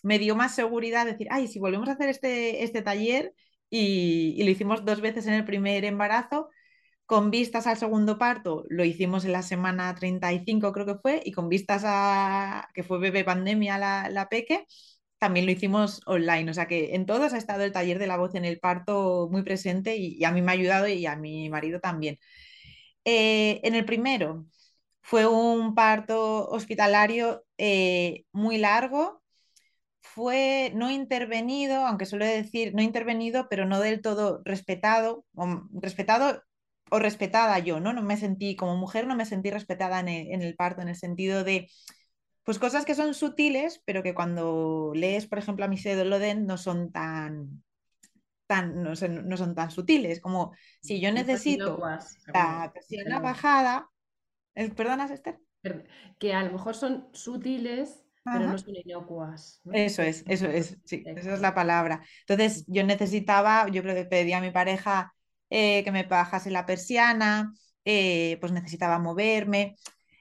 me 0.02 0.18
dio 0.18 0.36
más 0.36 0.54
seguridad 0.54 1.06
decir, 1.06 1.28
ay, 1.30 1.48
si 1.48 1.58
volvemos 1.60 1.88
a 1.88 1.92
hacer 1.92 2.08
este, 2.08 2.64
este 2.64 2.82
taller, 2.82 3.34
y, 3.70 4.42
lo 4.42 4.50
hicimos 4.50 4.84
dos 4.84 5.00
veces 5.00 5.26
en 5.26 5.34
el 5.34 5.44
primer 5.44 5.84
embarazo. 5.84 6.50
Con 7.08 7.30
vistas 7.30 7.66
al 7.66 7.78
segundo 7.78 8.18
parto, 8.18 8.64
lo 8.68 8.84
hicimos 8.84 9.24
en 9.24 9.32
la 9.32 9.42
semana 9.42 9.94
35, 9.94 10.72
creo 10.72 10.84
que 10.86 10.96
fue, 10.96 11.22
y 11.24 11.32
con 11.32 11.48
vistas 11.48 11.82
a 11.86 12.68
que 12.74 12.82
fue 12.84 12.98
bebé 12.98 13.24
pandemia 13.24 13.78
la, 13.78 14.10
la 14.10 14.28
peque, 14.28 14.66
también 15.18 15.46
lo 15.46 15.52
hicimos 15.52 16.02
online. 16.06 16.50
O 16.50 16.54
sea 16.54 16.68
que 16.68 16.94
en 16.94 17.06
todos 17.06 17.32
ha 17.32 17.38
estado 17.38 17.64
el 17.64 17.72
taller 17.72 17.98
de 17.98 18.06
la 18.08 18.18
voz 18.18 18.34
en 18.34 18.44
el 18.44 18.60
parto 18.60 19.28
muy 19.30 19.42
presente 19.42 19.96
y, 19.96 20.22
a 20.24 20.32
mí 20.32 20.42
me 20.42 20.52
ha 20.52 20.54
ayudado 20.54 20.86
y 20.88 21.06
a 21.06 21.16
mi 21.16 21.48
marido 21.50 21.80
también. 21.80 22.18
Eh, 23.04 23.60
en 23.64 23.74
el 23.74 23.84
primero 23.84 24.46
fue 25.02 25.26
un 25.26 25.74
parto 25.74 26.48
hospitalario 26.48 27.44
eh, 27.58 28.24
muy 28.32 28.58
largo, 28.58 29.22
fue 30.00 30.72
no 30.74 30.90
intervenido, 30.90 31.86
aunque 31.86 32.06
suele 32.06 32.26
decir 32.26 32.74
no 32.74 32.82
intervenido, 32.82 33.48
pero 33.48 33.66
no 33.66 33.80
del 33.80 34.02
todo 34.02 34.42
respetado, 34.44 35.24
o, 35.34 35.62
respetado 35.72 36.42
o 36.90 36.98
respetada 36.98 37.58
yo, 37.58 37.80
¿no? 37.80 37.92
No 37.92 38.02
me 38.02 38.16
sentí, 38.16 38.56
como 38.56 38.76
mujer, 38.76 39.06
no 39.06 39.16
me 39.16 39.26
sentí 39.26 39.50
respetada 39.50 40.00
en 40.00 40.08
el, 40.42 40.56
parto, 40.56 40.82
en 40.82 40.88
el 40.88 40.96
sentido 40.96 41.44
de, 41.44 41.68
pues 42.44 42.58
cosas 42.58 42.84
que 42.84 42.94
son 42.94 43.14
sutiles, 43.14 43.82
pero 43.84 44.02
que 44.02 44.14
cuando 44.14 44.92
lees, 44.94 45.26
por 45.26 45.38
ejemplo, 45.38 45.64
a 45.64 45.68
Michelle 45.68 46.04
Loden 46.04 46.46
no 46.46 46.56
son 46.56 46.92
tan, 46.92 47.62
tan 48.46 48.82
no, 48.82 48.96
son 48.96 49.54
tan 49.54 49.70
sutiles, 49.70 50.20
como 50.20 50.52
si 50.80 51.00
yo 51.00 51.12
necesito 51.12 51.78
la 52.32 52.70
persiana 52.72 53.20
bajada, 53.20 53.90
¿el, 54.54 54.72
¿perdonas, 54.72 55.10
Esther? 55.10 55.38
Que 56.18 56.34
a 56.34 56.42
lo 56.42 56.52
mejor 56.52 56.74
son 56.74 57.08
sutiles, 57.12 58.02
pero 58.24 58.46
no 58.46 58.58
son 58.58 58.76
inocuas. 58.76 59.60
Eso 59.72 60.02
es, 60.02 60.24
eso 60.26 60.46
es, 60.46 60.78
sí, 60.84 61.02
esa 61.06 61.34
es 61.34 61.40
la 61.40 61.54
palabra. 61.54 62.02
Entonces 62.26 62.64
yo 62.66 62.84
necesitaba, 62.84 63.68
yo 63.68 63.82
creo 63.82 63.94
que 63.94 64.04
pedí 64.04 64.32
a 64.32 64.40
mi 64.40 64.50
pareja 64.50 65.14
eh, 65.50 65.84
que 65.84 65.92
me 65.92 66.04
bajase 66.04 66.50
la 66.50 66.66
persiana, 66.66 67.52
eh, 67.84 68.38
pues 68.40 68.52
necesitaba 68.52 68.98
moverme. 68.98 69.76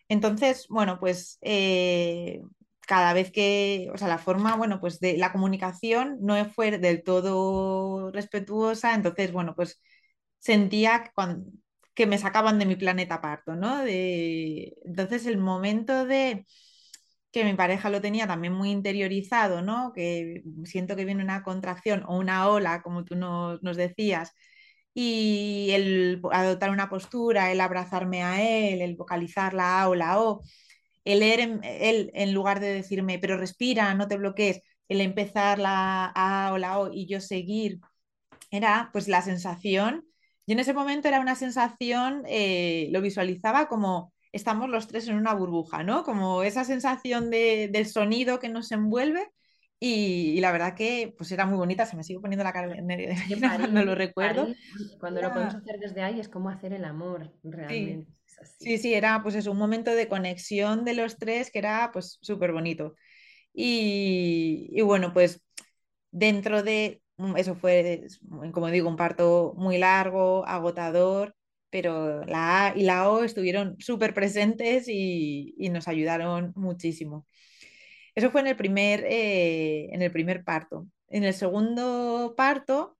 Entonces, 0.09 0.67
bueno, 0.69 0.99
pues 0.99 1.37
eh, 1.41 2.41
cada 2.81 3.13
vez 3.13 3.31
que, 3.31 3.89
o 3.93 3.97
sea, 3.97 4.07
la 4.07 4.17
forma, 4.17 4.55
bueno, 4.55 4.79
pues 4.79 4.99
de 4.99 5.17
la 5.17 5.31
comunicación 5.31 6.17
no 6.21 6.43
fue 6.49 6.77
del 6.77 7.03
todo 7.03 8.11
respetuosa, 8.11 8.95
entonces, 8.95 9.31
bueno, 9.31 9.53
pues 9.55 9.81
sentía 10.39 11.11
que 11.93 12.05
me 12.07 12.17
sacaban 12.17 12.59
de 12.59 12.65
mi 12.65 12.75
planeta 12.75 13.21
parto, 13.21 13.55
¿no? 13.55 13.83
De, 13.83 14.73
entonces, 14.85 15.25
el 15.25 15.37
momento 15.37 16.05
de 16.05 16.45
que 17.31 17.43
mi 17.43 17.53
pareja 17.53 17.89
lo 17.89 18.01
tenía 18.01 18.27
también 18.27 18.53
muy 18.53 18.71
interiorizado, 18.71 19.61
¿no? 19.61 19.91
Que 19.93 20.43
siento 20.65 20.95
que 20.95 21.05
viene 21.05 21.23
una 21.23 21.43
contracción 21.43 22.03
o 22.07 22.17
una 22.17 22.47
ola, 22.49 22.81
como 22.81 23.03
tú 23.05 23.15
nos, 23.15 23.61
decías, 23.77 24.33
y 24.99 25.69
el 25.73 26.21
adoptar 26.31 26.71
una 26.71 26.89
postura, 26.89 27.51
el 27.51 27.61
abrazarme 27.61 28.23
a 28.23 28.41
él, 28.41 28.81
el 28.81 28.95
vocalizar 28.95 29.53
la 29.53 29.83
A 29.83 29.89
o 29.89 29.95
la 29.95 30.19
O, 30.19 30.41
el 31.05 31.19
leer 31.19 31.39
en, 31.41 31.63
él 31.63 32.09
en 32.15 32.33
lugar 32.33 32.59
de 32.59 32.73
decirme, 32.73 33.19
pero 33.19 33.37
respira, 33.37 33.93
no 33.93 34.07
te 34.07 34.17
bloquees, 34.17 34.61
el 34.89 35.01
empezar 35.01 35.59
la 35.59 36.11
A 36.15 36.51
o 36.51 36.57
la 36.57 36.79
O 36.79 36.91
y 36.91 37.05
yo 37.07 37.21
seguir, 37.21 37.79
era 38.49 38.89
pues 38.91 39.07
la 39.07 39.21
sensación, 39.21 40.03
yo 40.47 40.53
en 40.53 40.59
ese 40.61 40.73
momento 40.73 41.07
era 41.07 41.19
una 41.19 41.35
sensación, 41.35 42.23
eh, 42.27 42.87
lo 42.91 43.01
visualizaba 43.01 43.67
como 43.67 44.13
estamos 44.31 44.67
los 44.67 44.87
tres 44.87 45.07
en 45.07 45.15
una 45.17 45.35
burbuja, 45.35 45.83
¿no? 45.83 46.03
Como 46.03 46.41
esa 46.41 46.63
sensación 46.63 47.29
de, 47.29 47.69
del 47.71 47.85
sonido 47.85 48.39
que 48.39 48.49
nos 48.49 48.71
envuelve 48.71 49.29
y, 49.79 50.39
la 50.41 50.51
verdad 50.51 50.75
que 50.75 51.13
pues 51.17 51.31
era 51.31 51.45
muy 51.45 51.57
bonita, 51.57 51.85
se 51.85 51.95
me 51.95 52.03
sigue 52.03 52.19
poniendo 52.19 52.43
la 52.43 52.53
cara 52.53 52.67
de 52.67 53.15
cuando 53.39 53.85
lo 53.85 53.95
recuerdo. 53.95 54.47
cuando 54.99 55.21
lo 55.21 55.31
podemos 55.31 55.55
hacer 55.55 55.79
desde 55.79 56.01
ahí 56.01 56.19
es 56.19 56.29
como 56.29 56.49
hacer 56.49 56.73
el 56.73 56.85
amor 56.85 57.31
realmente. 57.43 58.11
Sí, 58.59 58.77
sí, 58.77 58.93
era 58.93 59.21
pues 59.23 59.35
es 59.35 59.47
un 59.47 59.57
momento 59.57 59.91
de 59.91 60.07
conexión 60.07 60.83
de 60.85 60.93
los 60.93 61.17
tres 61.17 61.51
que 61.51 61.59
era 61.59 61.91
pues 61.91 62.17
súper 62.21 62.51
bonito. 62.51 62.95
Y, 63.53 64.69
y, 64.71 64.81
bueno, 64.81 65.13
pues 65.13 65.41
dentro 66.11 66.63
de, 66.63 67.01
mm, 67.17 67.37
eso 67.37 67.55
fue, 67.55 68.05
como 68.51 68.69
digo, 68.69 68.89
un 68.89 68.97
parto 68.97 69.53
muy 69.57 69.77
largo, 69.79 70.45
agotador, 70.45 71.35
pero 71.69 72.23
la 72.25 72.67
A 72.67 72.77
y 72.77 72.83
la 72.83 73.09
O 73.09 73.23
estuvieron 73.23 73.75
súper 73.79 74.13
presentes 74.13 74.87
y, 74.87 75.55
y, 75.57 75.69
nos 75.69 75.87
ayudaron 75.87 76.53
muchísimo. 76.55 77.25
Eso 78.17 78.31
fue 78.31 78.41
en 78.41 78.47
el 78.47 78.55
primer, 78.55 79.05
eh, 79.07 79.89
en 79.93 80.01
el 80.01 80.11
primer 80.11 80.43
parto. 80.43 80.87
En 81.07 81.23
el 81.23 81.35
segundo 81.35 82.33
parto, 82.35 82.97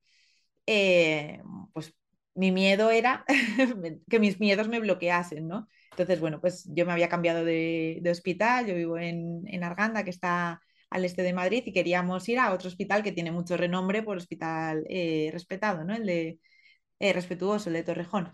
eh, 0.68 1.42
pues 1.74 1.96
mi 2.36 2.52
miedo 2.52 2.92
era 2.92 3.26
que 4.10 4.20
mis 4.20 4.40
miedos 4.40 4.68
me 4.68 4.80
bloqueasen, 4.80 5.48
¿no? 5.48 5.68
Entonces, 5.92 6.20
bueno, 6.20 6.40
pues 6.40 6.70
yo 6.72 6.86
me 6.86 6.92
había 6.94 7.10
cambiado 7.10 7.44
de, 7.44 8.00
hospital, 8.12 8.68
yo 8.68 8.76
vivo 8.76 9.00
en, 9.00 9.64
Arganda, 9.64 10.04
que 10.04 10.12
está 10.12 10.62
al 10.92 11.06
este 11.06 11.24
de 11.24 11.34
Madrid, 11.34 11.64
y 11.66 11.74
queríamos 11.74 12.30
ir 12.30 12.38
a 12.38 12.54
otro 12.54 12.68
hospital 12.70 13.02
que 13.02 13.12
tiene 13.12 13.32
mucho 13.32 13.58
renombre 13.58 14.04
por 14.04 14.18
hospital 14.18 14.86
eh, 14.88 15.30
respetado, 15.34 15.84
¿no? 15.84 15.96
El 15.96 16.06
de 16.06 16.40
respetuoso, 17.00 17.70
el 17.70 17.76
de 17.76 17.84
Torrejón. 17.84 18.32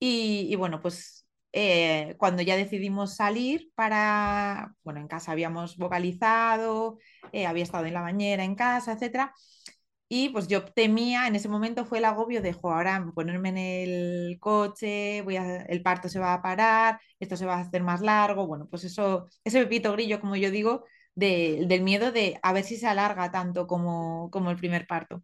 Y, 0.00 0.54
bueno, 0.56 0.80
pues 0.80 1.17
eh, 1.52 2.14
cuando 2.18 2.42
ya 2.42 2.56
decidimos 2.56 3.16
salir 3.16 3.70
para, 3.74 4.74
bueno, 4.84 5.00
en 5.00 5.08
casa 5.08 5.32
habíamos 5.32 5.76
vocalizado, 5.76 6.98
había 7.46 7.62
estado 7.62 7.86
en 7.86 7.94
la 7.94 8.00
bañera 8.02 8.44
en 8.44 8.54
casa, 8.54 8.92
etcétera, 8.92 9.34
y 10.10 10.30
pues 10.30 10.48
yo 10.48 10.64
temía, 10.64 11.26
en 11.26 11.36
ese 11.36 11.48
momento 11.50 11.84
fue 11.84 11.98
el 11.98 12.06
agobio 12.06 12.40
de, 12.40 12.56
ahora 12.62 13.04
ponerme 13.14 13.50
en 13.50 13.58
el 13.58 14.38
coche, 14.40 15.20
voy 15.22 15.36
a, 15.36 15.62
el 15.62 15.82
parto 15.82 16.08
se 16.08 16.18
va 16.18 16.32
a 16.32 16.40
parar, 16.42 16.98
esto 17.20 17.36
se 17.36 17.44
va 17.44 17.56
a 17.56 17.60
hacer 17.60 17.82
más 17.82 18.00
largo. 18.00 18.46
Bueno, 18.46 18.66
pues 18.70 18.84
eso, 18.84 19.26
ese 19.44 19.60
pepito 19.60 19.92
grillo, 19.92 20.18
como 20.20 20.36
yo 20.36 20.50
digo, 20.50 20.84
del 21.14 21.82
miedo 21.82 22.10
de 22.12 22.38
a 22.42 22.52
ver 22.54 22.64
si 22.64 22.76
se 22.76 22.86
alarga 22.86 23.30
tanto 23.30 23.66
como, 23.66 24.30
como 24.30 24.50
el 24.50 24.56
primer 24.56 24.86
parto. 24.86 25.22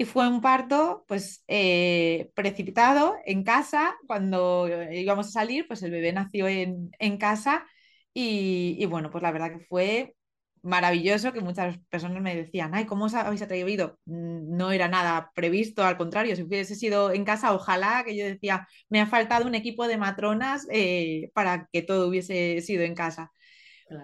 Y 0.00 0.06
fue 0.06 0.26
un 0.26 0.40
parto, 0.40 1.04
pues, 1.06 1.44
eh, 1.46 2.30
precipitado 2.34 3.16
en 3.26 3.44
casa. 3.44 3.94
Cuando 4.06 4.66
íbamos 4.92 5.26
a 5.28 5.30
salir, 5.30 5.66
pues 5.68 5.82
el 5.82 5.90
bebé 5.90 6.10
nació 6.14 6.48
en, 6.48 6.90
en 6.98 7.18
casa. 7.18 7.66
Y, 8.14 8.76
y, 8.78 8.86
bueno, 8.86 9.10
pues 9.10 9.20
la 9.22 9.30
verdad 9.30 9.50
que 9.52 9.60
fue 9.66 10.16
maravilloso 10.62 11.32
que 11.34 11.40
muchas 11.42 11.78
personas 11.90 12.22
me 12.22 12.34
decían, 12.34 12.74
ay, 12.74 12.86
¿cómo 12.86 13.04
os 13.06 13.14
habéis 13.14 13.42
atrevido? 13.42 13.98
Mm, 14.06 14.56
no 14.56 14.72
era 14.72 14.88
nada 14.88 15.30
previsto, 15.34 15.84
al 15.84 15.96
contrario, 15.98 16.34
si 16.36 16.42
hubiese 16.44 16.74
sido 16.76 17.12
en 17.12 17.24
casa, 17.24 17.52
ojalá 17.54 18.02
que 18.04 18.16
yo 18.16 18.24
decía, 18.26 18.66
me 18.88 19.00
ha 19.02 19.06
faltado 19.06 19.46
un 19.46 19.54
equipo 19.54 19.86
de 19.86 19.96
matronas 19.98 20.66
eh, 20.70 21.30
para 21.34 21.68
que 21.72 21.82
todo 21.82 22.08
hubiese 22.08 22.60
sido 22.62 22.82
en 22.84 22.94
casa. 22.94 23.32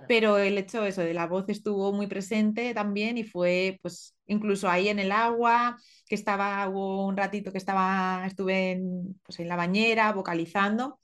Pero 0.08 0.38
el 0.38 0.58
hecho 0.58 0.84
eso 0.84 1.02
de 1.02 1.14
la 1.14 1.26
voz 1.26 1.48
estuvo 1.48 1.92
muy 1.92 2.06
presente 2.06 2.74
también 2.74 3.18
y 3.18 3.24
fue 3.24 3.78
pues 3.82 4.16
incluso 4.26 4.68
ahí 4.68 4.88
en 4.88 4.98
el 4.98 5.12
agua, 5.12 5.78
que 6.06 6.14
estaba, 6.14 6.68
hubo 6.68 7.06
un 7.06 7.16
ratito 7.16 7.52
que 7.52 7.58
estaba, 7.58 8.24
estuve 8.26 8.72
en, 8.72 9.20
pues, 9.24 9.38
en 9.40 9.48
la 9.48 9.56
bañera 9.56 10.12
vocalizando, 10.12 10.98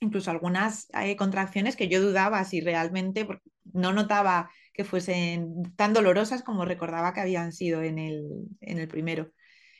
incluso 0.00 0.30
algunas 0.30 0.88
eh, 0.94 1.16
contracciones 1.16 1.76
que 1.76 1.88
yo 1.88 2.00
dudaba 2.00 2.44
si 2.44 2.60
realmente, 2.60 3.26
no 3.72 3.92
notaba 3.92 4.50
que 4.72 4.84
fuesen 4.84 5.74
tan 5.76 5.92
dolorosas 5.92 6.42
como 6.42 6.64
recordaba 6.64 7.12
que 7.12 7.20
habían 7.20 7.52
sido 7.52 7.82
en 7.82 7.98
el, 7.98 8.24
en 8.60 8.78
el 8.78 8.88
primero. 8.88 9.30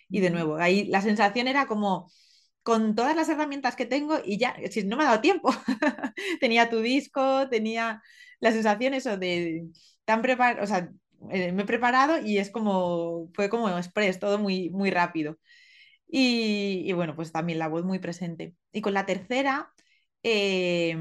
Y 0.08 0.20
de 0.20 0.30
nuevo, 0.30 0.56
ahí 0.56 0.84
la 0.84 1.02
sensación 1.02 1.48
era 1.48 1.66
como 1.66 2.10
con 2.62 2.94
todas 2.94 3.14
las 3.14 3.28
herramientas 3.28 3.76
que 3.76 3.86
tengo 3.86 4.18
y 4.24 4.38
ya, 4.38 4.56
si 4.70 4.84
no 4.84 4.96
me 4.96 5.04
ha 5.04 5.08
dado 5.08 5.20
tiempo. 5.20 5.50
tenía 6.40 6.70
tu 6.70 6.80
disco, 6.80 7.48
tenía 7.48 8.02
la 8.44 8.52
sensación 8.52 8.92
eso 8.94 9.16
de 9.16 9.68
tan 10.04 10.20
preparado, 10.22 10.62
o 10.64 10.66
sea, 10.66 10.90
eh, 11.30 11.52
me 11.52 11.62
he 11.62 11.66
preparado 11.66 12.18
y 12.20 12.38
es 12.38 12.50
como, 12.50 13.30
fue 13.34 13.48
como 13.48 13.70
express, 13.78 14.18
todo 14.20 14.38
muy, 14.38 14.68
muy 14.70 14.90
rápido. 14.90 15.38
Y, 16.06 16.92
bueno, 16.92 17.16
pues 17.16 17.32
también 17.32 17.58
la 17.58 17.68
voz 17.68 17.84
muy 17.84 17.98
presente. 18.00 18.54
Y 18.72 18.82
con 18.82 18.94
la 18.94 19.06
tercera, 19.06 19.72
eh, 20.22 20.96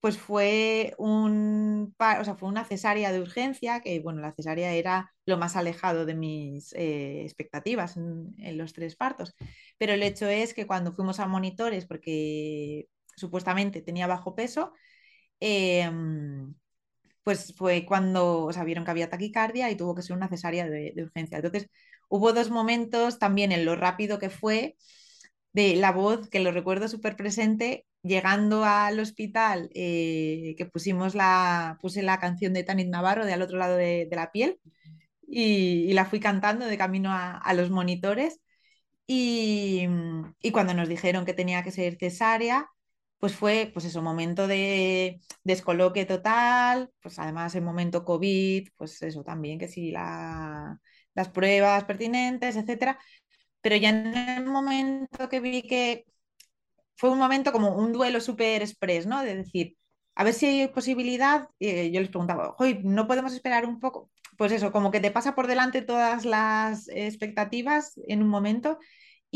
pues 0.00 0.18
fue, 0.18 0.94
un, 0.98 1.94
o 1.98 2.24
sea, 2.24 2.36
fue 2.36 2.48
una 2.48 2.64
cesárea 2.64 3.10
de 3.12 3.20
urgencia, 3.20 3.80
que 3.80 3.98
bueno, 4.00 4.20
la 4.20 4.32
cesárea 4.32 4.72
era 4.72 5.12
lo 5.26 5.36
más 5.38 5.56
alejado 5.56 6.06
de 6.06 6.14
mis 6.14 6.72
eh, 6.74 7.22
expectativas 7.24 7.96
en, 7.96 8.56
los 8.56 8.72
tres 8.72 8.94
partos. 8.94 9.34
Pero 9.78 9.94
el 9.94 10.02
hecho 10.04 10.28
es 10.28 10.54
que 10.54 10.66
cuando 10.66 10.92
fuimos 10.92 11.18
a 11.18 11.26
monitores, 11.26 11.86
porque 11.86 12.86
supuestamente 13.16 13.82
tenía 13.82 14.06
bajo 14.06 14.36
peso, 14.36 14.72
em, 15.40 16.54
pues 17.26 17.54
fue 17.56 17.84
cuando 17.86 18.44
o 18.46 18.50
que 18.52 18.90
había 18.90 19.10
taquicardia 19.10 19.70
y 19.70 19.76
tuvo 19.76 19.94
que 19.96 20.02
ser 20.02 20.16
una 20.16 20.28
cesárea 20.28 20.68
de, 20.68 20.94
urgencia. 20.96 21.38
Entonces, 21.38 21.68
hubo 22.08 22.32
dos 22.32 22.50
momentos 22.50 23.18
también 23.18 23.52
en 23.52 23.64
lo 23.64 23.76
rápido 23.76 24.18
que 24.20 24.30
fue 24.30 24.76
de 25.52 25.76
la 25.76 25.92
voz, 25.92 26.28
que 26.28 26.40
lo 26.40 26.52
recuerdo 26.52 26.88
súper 26.88 27.16
presente, 27.16 27.86
llegando 28.02 28.64
al 28.64 29.00
hospital, 29.00 29.70
eh, 29.74 30.54
que 30.56 30.66
pusimos 30.66 31.14
la, 31.14 31.78
puse 31.80 32.02
la 32.02 32.20
canción 32.20 32.52
de 32.54 32.64
Tanit 32.64 32.88
Navarro 32.88 33.26
de 33.26 33.32
Al 33.32 33.42
otro 33.42 33.58
lado 33.58 33.76
de, 33.76 34.08
la 34.12 34.30
piel, 34.32 34.60
y, 35.26 35.92
la 35.94 36.06
fui 36.06 36.20
cantando 36.20 36.66
de 36.66 36.78
camino 36.78 37.10
a, 37.12 37.54
los 37.54 37.70
monitores. 37.70 38.40
Y, 39.06 39.86
y, 40.42 40.50
cuando 40.52 40.74
nos 40.74 40.88
dijeron 40.88 41.24
que 41.24 41.34
tenía 41.34 41.62
que 41.64 41.72
ser 41.72 41.96
cesárea, 41.98 42.68
pues 43.26 43.34
fue, 43.36 43.70
pues 43.72 43.84
eso, 43.86 44.02
momento 44.02 44.46
de 44.46 45.20
descoloque 45.42 46.04
total, 46.06 46.92
pues 47.00 47.18
además 47.18 47.56
en 47.56 47.64
momento 47.64 48.04
COVID, 48.04 48.68
pues 48.76 49.02
eso 49.02 49.24
también, 49.24 49.58
que 49.58 49.66
sí, 49.66 49.90
la, 49.90 50.78
las 51.12 51.28
pruebas 51.30 51.82
pertinentes, 51.84 52.54
etcétera. 52.54 53.00
Pero 53.60 53.74
ya 53.76 53.88
en 53.90 54.16
el 54.16 54.46
momento 54.46 55.28
que 55.28 55.40
vi 55.40 55.62
que 55.62 56.06
fue 56.96 57.10
un 57.10 57.18
momento 57.18 57.50
como 57.50 57.74
un 57.76 57.92
duelo 57.92 58.20
súper 58.20 58.62
express, 58.62 59.06
¿no? 59.08 59.22
De 59.24 59.34
decir, 59.36 59.76
a 60.14 60.22
ver 60.22 60.32
si 60.34 60.46
hay 60.46 60.68
posibilidad, 60.68 61.48
y 61.58 61.90
yo 61.90 62.00
les 62.00 62.10
preguntaba, 62.10 62.54
hoy 62.58 62.80
¿no 62.84 63.08
podemos 63.08 63.32
esperar 63.34 63.66
un 63.66 63.80
poco? 63.80 64.08
Pues 64.38 64.52
eso, 64.52 64.70
como 64.70 64.92
que 64.92 65.00
te 65.00 65.10
pasa 65.10 65.34
por 65.34 65.48
delante 65.48 65.82
todas 65.82 66.24
las 66.24 66.88
expectativas 66.90 67.98
en 68.06 68.22
un 68.22 68.28
momento 68.28 68.78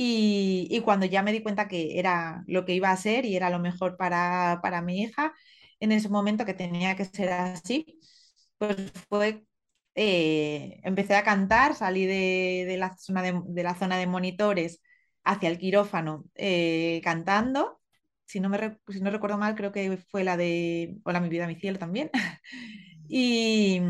y, 0.02 0.80
cuando 0.80 1.04
ya 1.06 1.22
me 1.22 1.32
di 1.32 1.42
cuenta 1.42 1.68
que 1.68 1.98
era 1.98 2.42
lo 2.46 2.64
que 2.64 2.74
iba 2.74 2.90
a 2.90 2.96
ser 2.96 3.26
y 3.26 3.36
era 3.36 3.50
lo 3.50 3.58
mejor 3.58 3.98
para, 3.98 4.60
para 4.62 4.80
mi 4.80 5.02
hija, 5.02 5.34
en 5.78 5.92
ese 5.92 6.08
momento 6.08 6.46
que 6.46 6.54
tenía 6.54 6.96
que 6.96 7.04
ser 7.04 7.30
así, 7.30 8.00
pues 8.58 8.76
fue, 9.10 9.44
eh, 9.94 10.80
empecé 10.84 11.16
a 11.16 11.24
cantar, 11.24 11.74
salí 11.74 12.06
de, 12.06 12.76
la 12.78 12.96
zona 12.96 13.22
de, 13.22 13.62
la 13.62 13.74
zona 13.74 13.98
de 13.98 14.06
monitores 14.06 14.80
hacia 15.24 15.50
el 15.50 15.58
quirófano 15.58 16.24
eh, 16.34 17.00
cantando. 17.04 17.80
Si 18.26 18.40
no, 18.40 18.48
me, 18.48 18.78
si 18.88 19.00
no 19.00 19.10
recuerdo 19.10 19.38
mal, 19.38 19.54
creo 19.54 19.72
que 19.72 19.98
fue 20.10 20.24
la 20.24 20.36
de 20.36 20.96
Hola, 21.04 21.20
mi 21.20 21.28
vida, 21.28 21.46
mi 21.46 21.56
cielo 21.56 21.78
también. 21.78 22.10
y, 23.08 23.82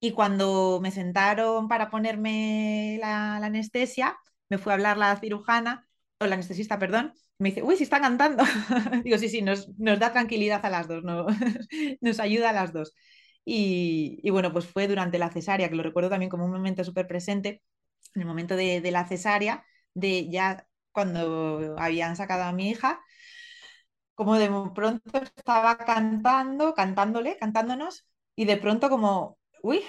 y 0.00 0.12
cuando 0.12 0.80
me 0.82 0.90
sentaron 0.90 1.68
para 1.68 1.90
ponerme 1.90 2.98
la 3.00 3.36
anestesia, 3.36 4.18
me 4.48 4.58
fue 4.58 4.72
a 4.72 4.74
hablar 4.74 4.96
la 4.96 5.16
cirujana, 5.16 5.88
o 6.20 6.26
la 6.26 6.34
anestesista, 6.34 6.78
perdón, 6.78 7.12
me 7.38 7.50
dice, 7.50 7.62
uy, 7.62 7.76
si 7.76 7.84
está 7.84 8.00
cantando. 8.00 8.44
Digo, 9.04 9.18
sí, 9.18 9.28
sí, 9.28 9.42
nos, 9.42 9.68
da 9.76 10.12
tranquilidad 10.12 10.64
a 10.64 10.70
las 10.70 10.88
dos, 10.88 11.04
no, 11.04 11.26
nos 12.00 12.20
ayuda 12.20 12.50
a 12.50 12.52
las 12.52 12.72
dos. 12.72 12.94
Y, 13.44 14.28
bueno, 14.30 14.52
pues 14.52 14.66
fue 14.66 14.88
durante 14.88 15.18
la 15.18 15.30
cesárea, 15.30 15.70
que 15.70 15.76
lo 15.76 15.82
recuerdo 15.82 16.10
también 16.10 16.30
como 16.30 16.44
un 16.44 16.52
momento 16.52 16.84
súper 16.84 17.06
presente, 17.06 17.62
en 18.14 18.22
el 18.22 18.28
momento 18.28 18.56
de, 18.56 18.82
la 18.90 19.06
cesárea, 19.06 19.64
de 19.94 20.28
ya 20.30 20.66
cuando 20.92 21.76
habían 21.78 22.16
sacado 22.16 22.44
a 22.44 22.52
mi 22.52 22.70
hija, 22.70 23.00
como 24.14 24.36
de 24.38 24.50
pronto 24.74 25.22
estaba 25.36 25.78
cantando, 25.78 26.74
cantándole, 26.74 27.38
cantándonos, 27.38 28.06
y 28.36 28.44
de 28.44 28.56
pronto 28.58 28.90
como, 28.90 29.38
uy, 29.62 29.82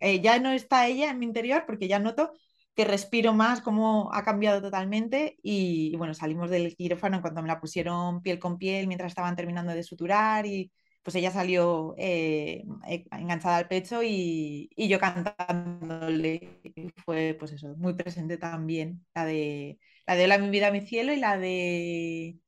eh, 0.00 0.20
ya 0.20 0.38
no 0.38 0.50
está 0.52 0.86
ella 0.86 1.10
en 1.10 1.18
mi 1.18 1.26
interior 1.26 1.64
porque 1.66 1.88
ya 1.88 1.98
noto 1.98 2.32
que 2.74 2.84
respiro 2.84 3.32
más, 3.34 3.60
cómo 3.60 4.10
ha 4.12 4.24
cambiado 4.24 4.60
totalmente 4.60 5.38
y, 5.42 5.94
bueno, 5.96 6.14
salimos 6.14 6.50
del 6.50 6.74
quirófano 6.76 7.20
cuando 7.22 7.42
me 7.42 7.48
la 7.48 7.60
pusieron 7.60 8.20
piel 8.22 8.38
con 8.38 8.58
piel 8.58 8.88
mientras 8.88 9.12
estaban 9.12 9.36
terminando 9.36 9.72
de 9.72 9.82
suturar 9.84 10.46
y 10.46 10.72
pues 11.02 11.14
ella 11.16 11.30
salió 11.30 11.94
eh, 11.98 12.64
eh, 12.88 13.04
enganchada 13.12 13.58
al 13.58 13.68
pecho 13.68 14.02
y, 14.02 14.70
yo 14.76 14.98
cantándole. 14.98 16.60
fue 17.04 17.36
pues 17.38 17.52
eso, 17.52 17.76
muy 17.76 17.94
presente 17.94 18.38
también 18.38 19.04
la 19.14 19.24
de 19.26 19.78
la 20.06 20.16
de 20.16 20.24
Hola 20.24 20.38
mi 20.38 20.50
vida, 20.50 20.70
mi 20.70 20.80
cielo 20.80 21.12
y 21.12 21.16
la 21.18 21.38
de 21.38 22.38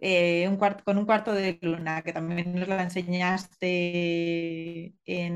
eh, 0.00 0.46
un 0.48 0.56
cuarto, 0.56 0.84
con 0.84 0.98
un 0.98 1.06
cuarto 1.06 1.32
de 1.32 1.58
luna, 1.62 2.02
que 2.02 2.12
también 2.12 2.54
nos 2.54 2.68
la 2.68 2.82
enseñaste 2.82 4.94
en 5.04 5.34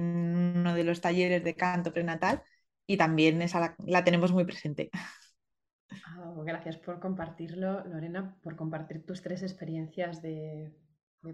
uno 0.56 0.74
de 0.74 0.84
los 0.84 1.00
talleres 1.00 1.42
de 1.44 1.56
canto 1.56 1.92
prenatal 1.92 2.42
y 2.90 2.96
también 2.96 3.40
esa 3.40 3.76
la, 3.86 4.02
tenemos 4.02 4.32
muy 4.32 4.44
presente. 4.44 4.90
Ah, 6.06 6.34
gracias 6.44 6.76
por 6.76 6.98
compartirlo, 6.98 7.86
Lorena, 7.86 8.36
por 8.42 8.56
compartir 8.56 9.06
tus 9.06 9.22
tres 9.22 9.44
experiencias 9.44 10.20
de, 10.20 10.74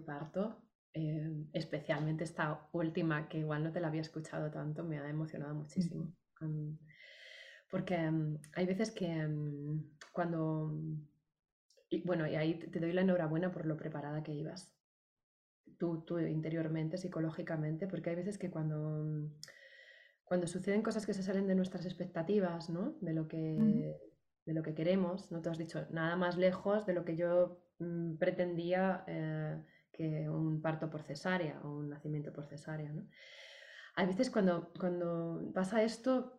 parto. 0.05 0.61
Eh, 0.93 1.31
especialmente 1.53 2.25
esta 2.25 2.67
última, 2.73 3.27
que 3.27 3.39
igual 3.39 3.63
no 3.63 3.71
te 3.71 3.79
la 3.79 3.87
había 3.87 4.01
escuchado 4.01 4.51
tanto, 4.51 4.83
me 4.83 4.99
ha 4.99 5.09
emocionado 5.09 5.55
muchísimo. 5.55 6.13
porque 7.71 7.97
mm, 7.97 8.37
hay 8.53 8.65
veces 8.67 8.91
que 8.91 9.07
mm, 9.07 9.95
cuando... 10.11 10.77
Y, 11.89 12.03
bueno, 12.03 12.27
y 12.27 12.35
ahí 12.35 12.59
te 12.59 12.79
doy 12.79 12.93
la 12.93 13.01
enhorabuena 13.01 13.51
por 13.51 13.65
lo 13.65 13.77
preparada 13.77 14.21
que 14.21 14.33
ibas. 14.33 14.71
Tú, 15.79 16.03
tú 16.05 16.19
interiormente, 16.19 16.99
psicológicamente, 16.99 17.87
porque 17.87 18.11
hay 18.11 18.15
veces 18.17 18.37
que 18.37 18.51
cuando 18.51 19.31
cuando 20.27 20.45
suceden 20.45 20.81
cosas 20.81 21.05
que 21.05 21.13
se 21.13 21.23
salen 21.23 21.47
de 21.47 21.55
nuestras 21.55 21.85
expectativas, 21.85 22.69
¿no? 22.69 22.97
De 22.99 23.13
lo 23.13 23.27
que, 23.27 23.95
de 24.45 24.53
lo 24.53 24.61
que 24.61 24.73
queremos, 24.73 25.31
no 25.31 25.41
te 25.41 25.49
has 25.49 25.57
dicho 25.57 25.87
nada 25.89 26.17
más 26.17 26.35
lejos 26.35 26.85
de 26.85 26.93
lo 26.93 27.05
que 27.05 27.15
yo 27.15 27.63
mm, 27.79 28.17
pretendía 28.17 29.05
eh, 29.07 29.63
que 29.91 30.29
un 30.29 30.61
parto 30.61 30.89
por 30.89 31.03
cesárea 31.03 31.61
o 31.63 31.69
un 31.77 31.89
nacimiento 31.89 32.33
por 32.33 32.45
cesárea, 32.45 32.91
¿no? 32.91 33.07
Hay 33.95 34.05
veces 34.05 34.29
cuando, 34.29 34.71
cuando 34.77 35.49
pasa 35.55 35.81
esto, 35.81 36.37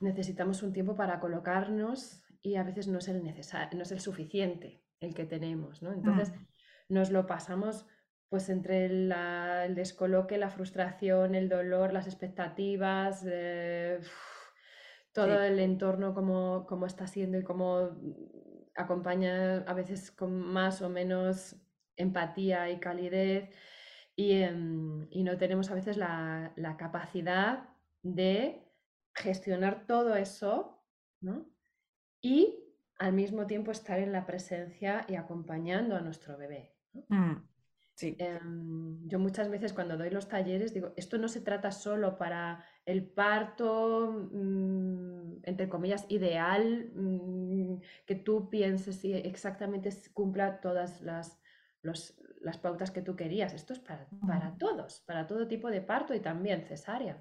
necesitamos 0.00 0.62
un 0.62 0.72
tiempo 0.72 0.94
para 0.94 1.18
colocarnos 1.18 2.24
y 2.40 2.54
a 2.54 2.62
veces 2.62 2.86
no 2.86 2.98
es 2.98 3.08
el, 3.08 3.22
no 3.22 3.82
es 3.82 3.92
el 3.92 4.00
suficiente 4.00 4.84
el 5.00 5.12
que 5.12 5.26
tenemos, 5.26 5.82
¿no? 5.82 5.92
Entonces 5.92 6.30
mm. 6.30 6.44
nos 6.88 7.10
lo 7.10 7.26
pasamos 7.26 7.84
pues 8.32 8.48
entre 8.48 8.86
el 8.86 9.74
descoloque, 9.74 10.38
la 10.38 10.48
frustración, 10.48 11.34
el 11.34 11.50
dolor, 11.50 11.92
las 11.92 12.06
expectativas, 12.06 13.26
eh, 13.28 14.00
todo 15.12 15.42
el 15.42 15.58
entorno 15.58 16.14
como, 16.14 16.86
está 16.86 17.06
siendo 17.06 17.36
y 17.36 17.42
cómo 17.42 17.90
acompaña 18.74 19.58
a 19.58 19.74
veces 19.74 20.10
con 20.10 20.32
más 20.32 20.80
o 20.80 20.88
menos 20.88 21.56
empatía 21.94 22.70
y 22.70 22.80
calidez 22.80 23.50
y, 24.16 24.32
em, 24.32 25.10
no 25.10 25.36
tenemos 25.36 25.70
a 25.70 25.74
veces 25.74 25.98
la, 25.98 26.54
capacidad 26.78 27.68
de 28.02 28.66
gestionar 29.14 29.86
todo 29.86 30.16
eso 30.16 30.82
y 32.22 32.64
al 32.96 33.12
mismo 33.12 33.46
tiempo 33.46 33.72
estar 33.72 33.98
en 33.98 34.10
la 34.10 34.24
presencia 34.24 35.04
y 35.06 35.16
acompañando 35.16 35.96
a 35.96 36.00
nuestro 36.00 36.38
bebé. 36.38 36.74
Mm. 37.08 37.51
Em, 38.02 39.08
yo 39.08 39.18
muchas 39.18 39.48
veces 39.48 39.72
cuando 39.72 39.96
doy 39.96 40.10
los 40.10 40.28
talleres 40.28 40.74
digo, 40.74 40.92
esto 40.96 41.18
no 41.18 41.28
se 41.28 41.40
trata 41.40 41.70
solo 41.70 42.18
para 42.18 42.64
el 42.84 43.04
parto, 43.04 44.28
mm, 44.32 45.40
entre 45.44 45.68
comillas, 45.68 46.06
ideal, 46.08 46.90
mm, 46.94 47.80
que 48.06 48.14
tú 48.14 48.48
pienses 48.50 49.04
y 49.04 49.14
exactamente 49.14 49.90
cumpla 50.12 50.60
todas 50.60 51.00
las, 51.02 51.40
las 51.82 52.58
pautas 52.58 52.90
que 52.90 53.02
tú 53.02 53.16
querías. 53.16 53.54
Esto 53.54 53.72
es 53.72 53.78
para, 53.78 54.08
para, 54.26 54.56
todos, 54.58 55.00
para 55.06 55.26
todo 55.26 55.48
tipo 55.48 55.70
de 55.70 55.80
parto 55.80 56.14
y 56.14 56.20
también 56.20 56.62
cesárea, 56.62 57.20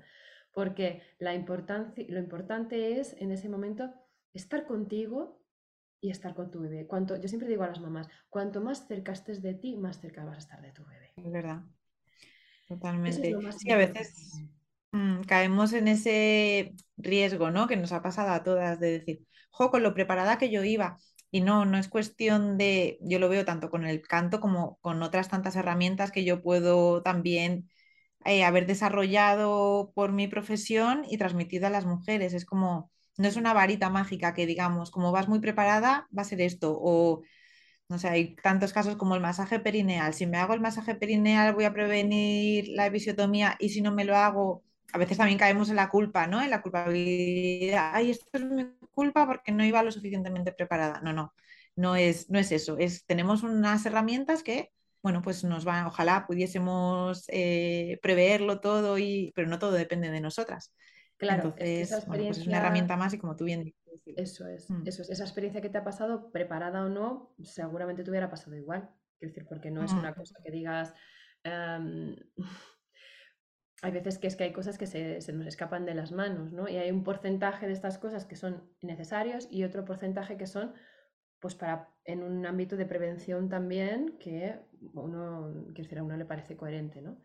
porque 0.54 1.02
la 1.20 1.34
importancia, 1.34 2.06
lo 2.10 2.20
importante 2.20 3.00
es 3.00 3.20
en 3.22 3.32
ese 3.32 3.50
momento 3.50 3.94
estar 4.34 4.66
contigo 4.66 5.41
y 6.02 6.10
estar 6.10 6.34
con 6.34 6.50
tu 6.50 6.60
bebé. 6.60 6.88
Cuanto, 6.88 7.16
yo 7.16 7.28
siempre 7.28 7.48
digo 7.48 7.64
a 7.64 7.68
las 7.68 7.80
mamás, 7.80 8.10
cuanto 8.30 8.60
más 8.60 8.88
cerca 8.88 9.12
estés 9.12 9.42
de 9.42 9.54
ti, 9.54 9.78
más 9.78 10.02
cerca 10.02 10.26
vas 10.26 10.36
a 10.36 10.40
estar 10.40 10.62
de 10.62 10.72
tu 10.72 10.84
bebé. 10.84 11.12
Es 11.16 11.32
verdad. 11.32 11.62
Totalmente. 12.68 13.36
sí, 13.58 13.72
a 13.72 13.78
veces 13.78 14.34
mm, 14.92 15.22
caemos 15.22 15.74
en 15.74 15.88
ese 15.88 16.74
riesgo, 16.98 17.52
¿no? 17.52 17.68
Que 17.68 17.78
nos 17.78 17.92
ha 17.92 18.02
pasado 18.02 18.32
a 18.32 18.44
todas 18.44 18.80
de 18.80 19.00
decir, 19.00 19.28
jo, 19.52 19.70
con 19.70 19.84
lo 19.84 19.94
preparada 19.94 20.38
que 20.38 20.50
yo 20.50 20.64
iba. 20.64 20.98
Y 21.30 21.42
no, 21.42 21.66
no 21.66 21.78
es 21.78 21.88
cuestión 21.88 22.58
de, 22.58 22.98
yo 23.02 23.20
lo 23.20 23.30
veo 23.30 23.46
tanto 23.46 23.70
con 23.70 23.86
el 23.86 24.02
canto 24.02 24.42
como 24.42 24.78
con 24.82 25.02
otras 25.04 25.30
tantas 25.30 25.56
herramientas 25.56 26.12
que 26.12 26.26
yo 26.26 26.42
puedo 26.42 27.04
también 27.04 27.70
eh, 28.26 28.44
haber 28.44 28.66
desarrollado 28.68 29.92
por 29.96 30.12
mi 30.12 30.28
profesión 30.28 31.04
y 31.10 31.18
transmitido 31.18 31.68
a 31.68 31.70
las 31.70 31.86
mujeres. 31.86 32.34
Es 32.34 32.46
como, 32.46 32.92
no 33.18 33.28
es 33.28 33.36
una 33.36 33.54
varita 33.54 33.90
mágica 33.90 34.34
que 34.34 34.46
digamos, 34.46 34.92
como 34.92 35.12
vas 35.12 35.28
muy 35.28 35.40
preparada, 35.40 36.08
va 36.18 36.22
a 36.24 36.26
ser 36.26 36.42
esto. 36.42 36.78
O, 36.80 37.22
no 37.90 38.00
sé, 38.00 38.08
hay 38.10 38.36
tantos 38.36 38.74
casos 38.74 38.96
como 38.96 39.16
el 39.16 39.22
masaje 39.22 39.60
perineal. 39.60 40.14
Si 40.14 40.26
me 40.28 40.38
hago 40.38 40.54
el 40.54 40.62
masaje 40.62 40.96
perineal 40.96 41.54
voy 41.54 41.66
a 41.66 41.74
prevenir 41.74 42.68
la 42.70 42.88
episiotomía 42.88 43.58
y 43.60 43.70
si 43.70 43.82
no 43.82 43.92
me 43.92 44.06
lo 44.06 44.16
hago, 44.16 44.64
a 44.94 44.98
veces 44.98 45.18
también 45.18 45.40
caemos 45.40 45.70
en 45.70 45.76
la 45.78 45.90
culpa, 45.90 46.28
¿no? 46.28 46.42
En 46.42 46.50
la 46.50 46.62
culpabilidad. 46.62 47.92
Ay, 47.94 48.12
esto 48.12 48.26
es 48.34 48.44
mi 48.46 48.66
culpa 48.92 49.26
porque 49.28 49.52
no 49.52 49.64
iba 49.66 49.84
lo 49.84 49.92
suficientemente 49.92 50.52
preparada. 50.54 51.02
No, 51.02 51.14
no, 51.14 51.34
no 51.76 51.96
es, 51.96 52.30
no 52.30 52.40
es 52.40 52.52
eso. 52.52 52.78
Es, 52.78 53.06
tenemos 53.06 53.44
unas 53.44 53.86
herramientas 53.86 54.44
que, 54.44 54.72
bueno, 55.02 55.22
pues 55.22 55.44
nos 55.44 55.66
van, 55.66 55.86
ojalá 55.88 56.26
pudiésemos 56.28 57.26
eh, 57.30 58.00
preverlo 58.02 58.60
todo, 58.60 58.98
y, 58.98 59.32
pero 59.36 59.48
no 59.48 59.60
todo 59.60 59.72
depende 59.74 60.12
de 60.12 60.22
nosotras. 60.22 60.72
Claro, 61.22 61.54
esa 61.58 61.98
experiencia... 61.98 62.30
Pues 62.30 62.38
es 62.40 62.48
una 62.48 62.58
herramienta 62.58 62.98
más 62.98 63.14
y 63.14 63.20
como 63.20 63.36
tú 63.36 63.46
bien 63.46 63.64
dices. 63.64 63.80
Eso 64.18 64.48
es, 64.48 64.70
mm. 64.70 64.88
eso 64.88 65.04
es. 65.04 65.12
Esa 65.12 65.24
experiencia 65.24 65.62
que 65.62 65.70
te 65.70 65.78
ha 65.78 65.84
pasado, 65.84 66.32
preparada 66.32 66.84
o 66.84 66.90
no, 66.90 67.36
seguramente 67.44 68.04
te 68.04 68.10
hubiera 68.10 68.30
pasado 68.30 68.56
igual. 68.56 68.90
Quiero 69.20 69.32
decir, 69.32 69.48
porque 69.48 69.70
no 69.70 69.84
es 69.84 69.94
una 69.94 70.16
cosa 70.16 70.36
que 70.44 70.52
digas. 70.52 70.96
Em, 71.44 72.16
hay 73.84 73.92
veces 73.92 74.18
que 74.18 74.28
es 74.28 74.36
que 74.36 74.46
hay 74.46 74.52
cosas 74.52 74.80
que 74.80 74.88
se, 74.88 75.20
nos 75.32 75.46
escapan 75.46 75.86
de 75.86 75.94
las 75.94 76.12
manos, 76.12 76.52
¿no? 76.52 76.68
Y 76.68 76.78
hay 76.78 76.90
un 76.90 77.04
porcentaje 77.04 77.68
de 77.68 77.74
estas 77.74 78.00
cosas 78.00 78.26
que 78.26 78.36
son 78.36 78.68
necesarios 78.82 79.48
y 79.52 79.64
otro 79.64 79.86
porcentaje 79.86 80.38
que 80.38 80.48
son, 80.48 80.74
pues 81.40 81.54
para, 81.54 81.90
en 82.04 82.24
un 82.24 82.48
ámbito 82.48 82.78
de 82.78 82.88
prevención 82.88 83.48
también, 83.48 84.18
que 84.20 84.60
uno, 84.94 85.52
quiero 85.76 85.84
decir, 85.84 86.00
a 86.00 86.04
uno 86.04 86.18
le 86.18 86.26
parece 86.26 86.58
coherente, 86.58 87.02
¿no? 87.02 87.20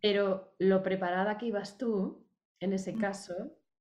Pero 0.00 0.54
lo 0.58 0.82
preparada 0.82 1.38
que 1.38 1.46
ibas 1.46 1.76
tú, 1.76 2.26
en 2.62 2.72
ese 2.72 2.92
mm. 2.92 3.00
caso, 3.00 3.34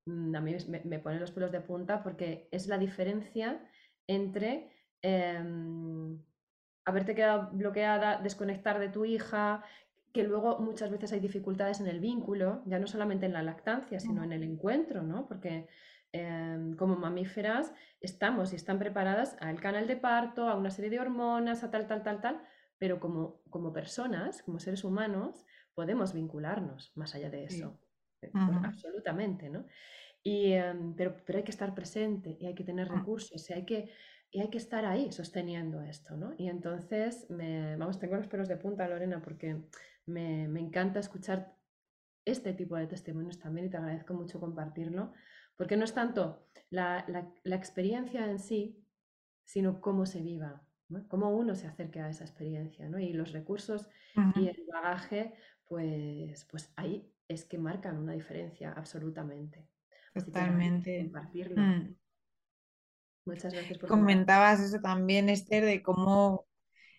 mm, 0.06 0.36
a 0.36 0.42
mí 0.42 0.56
me, 0.86 1.00
pone 1.00 1.20
los 1.20 1.32
pelos 1.32 1.52
de 1.52 1.62
punta 1.62 2.04
porque 2.04 2.48
es 2.52 2.68
la 2.68 2.78
diferencia 2.78 3.64
entre 4.08 4.72
em, 5.02 6.20
haberte 6.86 7.16
quedado 7.16 7.52
bloqueada, 7.52 8.20
desconectar 8.22 8.80
de 8.80 8.90
tu 8.90 9.06
hija, 9.06 9.64
que 10.12 10.24
luego 10.24 10.60
muchas 10.60 10.90
veces 10.92 11.14
hay 11.14 11.20
dificultades 11.20 11.80
en 11.80 11.88
el 11.88 12.00
vínculo, 12.00 12.64
ya 12.66 12.80
no 12.80 12.88
solamente 12.88 13.28
en 13.28 13.34
la 13.34 13.44
lactancia, 13.44 14.00
sino 14.00 14.24
en 14.24 14.34
el 14.34 14.44
encuentro, 14.44 15.04
¿no? 15.04 15.28
Porque 15.28 15.70
em, 16.12 16.76
como 16.76 16.96
mamíferas 16.96 17.72
estamos 18.02 18.52
y 18.52 18.56
están 18.56 18.80
preparadas 18.80 19.38
al 19.40 19.62
canal 19.62 19.88
de 19.88 19.96
parto, 19.96 20.50
a 20.50 20.56
una 20.56 20.72
serie 20.72 20.90
de 20.90 21.00
hormonas, 21.00 21.64
a 21.64 21.72
tal, 21.72 21.88
tal, 21.88 22.04
tal, 22.04 22.20
tal, 22.20 22.42
pero 22.80 23.00
como, 23.00 23.42
como 23.50 23.72
personas, 23.72 24.42
como 24.42 24.60
seres 24.60 24.84
humanos, 24.84 25.46
podemos 25.76 26.14
vincularnos 26.14 26.92
más 26.96 27.16
allá 27.16 27.30
de 27.30 27.46
eso. 27.46 27.80
Absolutamente, 28.34 29.50
¿no? 29.50 29.66
Y, 30.24 30.54
em, 30.54 30.96
pero, 30.96 31.16
pero 31.26 31.40
hay 31.40 31.44
que 31.44 31.52
estar 31.52 31.74
presente 31.74 32.38
y 32.40 32.46
hay 32.46 32.54
que 32.54 32.64
tener 32.64 32.88
ah. 32.92 32.96
recursos 32.96 33.50
y 33.50 33.54
hay 33.54 33.66
que, 33.66 33.90
y 34.30 34.40
hay 34.40 34.50
que 34.50 34.58
estar 34.58 34.86
ahí 34.86 35.12
sosteniendo 35.12 35.82
esto, 35.82 36.16
¿no? 36.16 36.34
Y 36.38 36.48
entonces, 36.48 37.30
me, 37.30 37.76
vamos, 37.76 38.00
tengo 38.00 38.16
los 38.16 38.28
pelos 38.28 38.48
de 38.48 38.58
punta, 38.58 38.88
Lorena, 38.88 39.22
porque 39.22 39.64
me, 40.06 40.48
me, 40.48 40.60
encanta 40.60 41.00
escuchar 41.00 41.56
este 42.24 42.54
tipo 42.54 42.76
de 42.76 42.88
testimonios 42.88 43.40
también 43.40 43.68
y 43.68 43.70
te 43.70 43.78
agradezco 43.78 44.14
mucho 44.14 44.40
compartirlo, 44.40 45.12
porque 45.58 45.76
no 45.76 45.86
es 45.86 45.94
tanto 45.94 46.48
la, 46.70 47.04
la, 47.08 47.32
la 47.44 47.56
experiencia 47.56 48.30
en 48.30 48.40
sí, 48.40 48.78
sino 49.44 49.82
cómo 49.82 50.06
se 50.06 50.22
viva, 50.22 50.62
¿no? 50.88 51.08
cómo 51.08 51.30
uno 51.36 51.56
se 51.56 51.68
acerca 51.68 52.06
a 52.06 52.10
esa 52.10 52.24
experiencia, 52.24 52.88
¿no? 52.88 53.00
Y 53.00 53.12
los 53.12 53.32
recursos 53.32 53.90
y 54.36 54.48
el 54.48 54.64
bagaje 54.72 55.34
pues, 55.72 56.46
pues 56.52 56.72
ahí 56.76 57.11
es 57.32 57.46
que 57.46 57.58
marcan 57.58 57.98
una 57.98 58.14
diferencia 58.14 58.74
absolutamente. 58.74 59.68
Totalmente. 60.14 61.04
compartirlo. 61.04 61.62
Mm. 61.62 61.96
Muchas 63.26 63.54
gracias 63.54 63.78
por 63.78 63.90
Comentabas 63.90 64.60
eso 64.60 64.80
también, 64.82 65.30
Esther, 65.30 65.64
de 65.64 65.82
cómo 65.82 66.48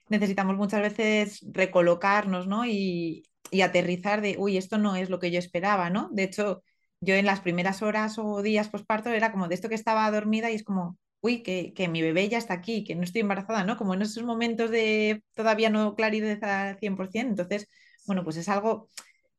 necesitamos 0.08 0.56
muchas 0.56 0.80
veces 0.80 1.44
recolocarnos, 1.50 2.46
¿no? 2.46 2.64
Y, 2.64 3.24
aterrizar 3.62 4.22
de, 4.22 4.36
uy, 4.38 4.56
esto 4.56 4.78
no 4.78 4.96
es 4.96 5.10
lo 5.10 5.18
que 5.18 5.30
yo 5.30 5.38
esperaba, 5.38 5.90
¿no? 5.90 6.08
De 6.12 6.22
hecho, 6.22 6.62
yo 7.00 7.14
en 7.14 7.26
las 7.26 7.40
primeras 7.40 7.82
horas 7.82 8.18
o 8.18 8.40
días 8.40 8.68
posparto 8.68 9.10
era 9.10 9.30
como 9.30 9.48
de 9.48 9.54
esto 9.54 9.68
que 9.68 9.74
estaba 9.74 10.10
dormida 10.10 10.50
y 10.50 10.54
es 10.54 10.64
como, 10.64 10.96
uy, 11.20 11.42
que, 11.42 11.74
que, 11.74 11.88
mi 11.88 12.00
bebé 12.00 12.28
ya 12.30 12.38
está 12.38 12.54
aquí, 12.54 12.82
que 12.84 12.94
no 12.94 13.02
estoy 13.02 13.20
embarazada, 13.20 13.64
¿no? 13.64 13.76
Como 13.76 13.92
en 13.92 14.02
esos 14.02 14.22
momentos 14.22 14.70
de 14.70 15.22
todavía 15.34 15.68
no 15.68 15.94
claridad 15.94 16.42
al 16.44 16.78
100%. 16.78 17.28
Entonces, 17.28 17.68
bueno, 18.06 18.24
pues 18.24 18.36
es 18.36 18.48
algo, 18.48 18.88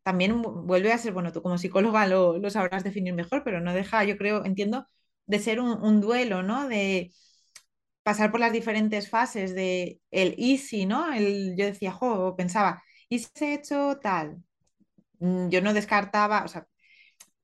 también 0.04 0.42
vuelve 0.42 0.92
a 0.94 0.98
ser, 0.98 1.13
bueno, 1.13 1.32
tú 1.32 1.42
como 1.42 1.58
psicóloga 1.58 2.08
lo, 2.08 2.50
sabrás 2.50 2.84
definir 2.84 3.13
mejor, 3.13 3.44
pero 3.44 3.62
no 3.62 3.74
deja, 3.74 4.04
yo 4.04 4.18
creo, 4.18 4.46
entiendo, 4.46 4.88
de 5.26 5.39
ser 5.39 5.60
un, 5.62 6.02
duelo, 6.02 6.44
¿no? 6.44 6.68
De 6.68 7.12
pasar 8.04 8.32
por 8.32 8.39
las 8.39 8.54
diferentes 8.54 9.10
fases 9.10 9.56
de 9.56 10.02
el 10.12 10.36
¿no? 10.88 11.13
El, 11.13 11.56
yo 11.58 11.66
decía, 11.66 11.92
jo, 11.92 12.36
pensaba, 12.36 12.84
¿y 13.10 13.20
se 13.20 13.46
ha 13.48 13.54
hecho 13.56 14.00
tal? 14.02 14.44
Mm, 15.20 15.50
yo 15.50 15.62
no 15.62 15.74
descartaba, 15.74 16.44
o 16.46 16.48
sea, 16.48 16.68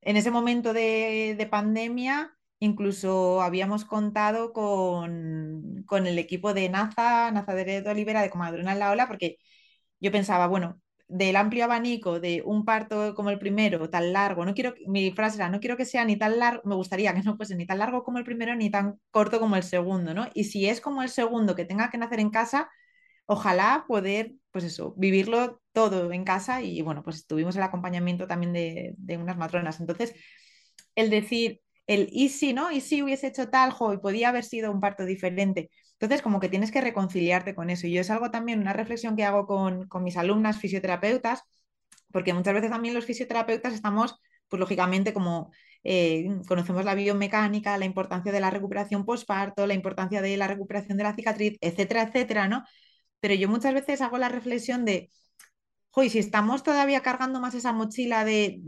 en 0.02 0.16
ese 0.16 0.30
momento 0.30 0.72
de, 0.72 1.34
de 1.38 1.46
pandemia, 1.46 2.36
incluso 2.58 3.42
habíamos 3.42 3.84
contado 3.84 4.52
con, 4.52 5.84
con, 5.86 6.06
el 6.06 6.18
equipo 6.18 6.54
de 6.54 6.68
NASA, 6.68 7.30
NASA 7.32 7.54
de 7.54 7.84
Olivera, 7.88 8.22
de 8.22 8.30
Comadrona 8.30 8.72
en 8.72 8.78
la 8.78 8.90
Ola, 8.92 9.08
porque 9.08 9.38
yo 10.00 10.12
pensaba, 10.12 10.46
bueno, 10.48 10.80
del 11.10 11.36
amplio 11.36 11.64
abanico 11.64 12.20
de 12.20 12.42
un 12.44 12.64
parto 12.64 13.14
como 13.14 13.30
el 13.30 13.38
primero, 13.38 13.90
tan 13.90 14.12
largo, 14.12 14.44
no 14.44 14.54
quiero, 14.54 14.74
mi 14.86 15.10
frase 15.10 15.36
era, 15.36 15.50
no 15.50 15.60
quiero 15.60 15.76
que 15.76 15.84
sea 15.84 16.04
ni 16.04 16.16
tan 16.16 16.38
largo, 16.38 16.62
me 16.64 16.76
gustaría 16.76 17.12
que 17.14 17.22
no 17.22 17.36
fuese 17.36 17.56
ni 17.56 17.66
tan 17.66 17.78
largo 17.78 18.04
como 18.04 18.18
el 18.18 18.24
primero, 18.24 18.54
ni 18.54 18.70
tan 18.70 19.00
corto 19.10 19.40
como 19.40 19.56
el 19.56 19.64
segundo, 19.64 20.14
¿no? 20.14 20.28
Y 20.34 20.44
si 20.44 20.68
es 20.68 20.80
como 20.80 21.02
el 21.02 21.08
segundo 21.08 21.56
que 21.56 21.64
tenga 21.64 21.90
que 21.90 21.98
nacer 21.98 22.20
en 22.20 22.30
casa, 22.30 22.70
ojalá 23.26 23.84
poder, 23.88 24.34
pues 24.52 24.64
eso, 24.64 24.94
vivirlo 24.96 25.60
todo 25.72 26.12
en 26.12 26.24
casa 26.24 26.62
y 26.62 26.82
bueno, 26.82 27.02
pues 27.02 27.26
tuvimos 27.26 27.56
el 27.56 27.62
acompañamiento 27.62 28.26
también 28.26 28.52
de, 28.52 29.16
unas 29.18 29.36
matronas. 29.36 29.80
Entonces, 29.80 30.14
el 30.94 31.10
decir, 31.10 31.60
el 31.86 32.08
y 32.12 32.28
si, 32.30 32.52
¿no? 32.52 32.70
Y 32.70 32.80
si 32.80 33.02
hubiese 33.02 33.28
hecho 33.28 33.48
tal, 33.50 33.72
jo, 33.72 33.92
y 33.94 33.98
podía 33.98 34.28
haber 34.30 34.44
sido 34.44 34.70
un 34.72 34.80
parto 34.80 35.04
diferente 35.04 35.70
entonces, 36.00 36.22
como 36.22 36.40
que 36.40 36.48
tienes 36.48 36.70
que 36.72 36.80
reconciliarte 36.80 37.54
con 37.54 37.68
eso. 37.68 37.86
Y 37.86 37.92
yo 37.92 38.00
es 38.00 38.10
algo 38.10 38.30
también, 38.30 38.60
una 38.60 38.72
reflexión 38.72 39.16
que 39.16 39.24
hago 39.24 39.46
con, 39.46 39.86
mis 40.02 40.16
alumnas 40.16 40.58
fisioterapeutas, 40.58 41.42
porque 42.10 42.32
muchas 42.34 42.54
veces 42.54 42.70
también 42.70 42.94
los 42.94 43.04
fisioterapeutas 43.04 43.74
estamos, 43.74 44.16
pues 44.48 44.60
lógicamente, 44.60 45.12
como 45.12 45.52
eh, 45.84 46.26
conocemos 46.48 46.86
la 46.86 46.94
biomecánica, 46.94 47.76
la 47.78 47.84
importancia 47.84 48.32
de 48.32 48.40
la 48.40 48.50
recuperación 48.50 49.04
postparto, 49.04 49.66
la 49.66 49.74
importancia 49.74 50.22
de 50.22 50.36
la 50.38 50.46
recuperación 50.48 50.96
de 50.96 51.04
la 51.04 51.14
cicatriz, 51.14 51.58
etcétera, 51.60 52.04
etcétera, 52.04 52.48
¿no? 52.48 52.64
Pero 53.20 53.34
yo 53.34 53.48
muchas 53.48 53.74
veces 53.74 54.00
hago 54.00 54.16
la 54.18 54.30
reflexión 54.30 54.86
de, 54.86 55.10
hoy 55.92 56.10
si 56.10 56.18
estamos 56.18 56.62
todavía 56.62 57.02
cargando 57.02 57.40
más 57.40 57.54
esa 57.54 57.72
mochila 57.72 58.24
de, 58.24 58.60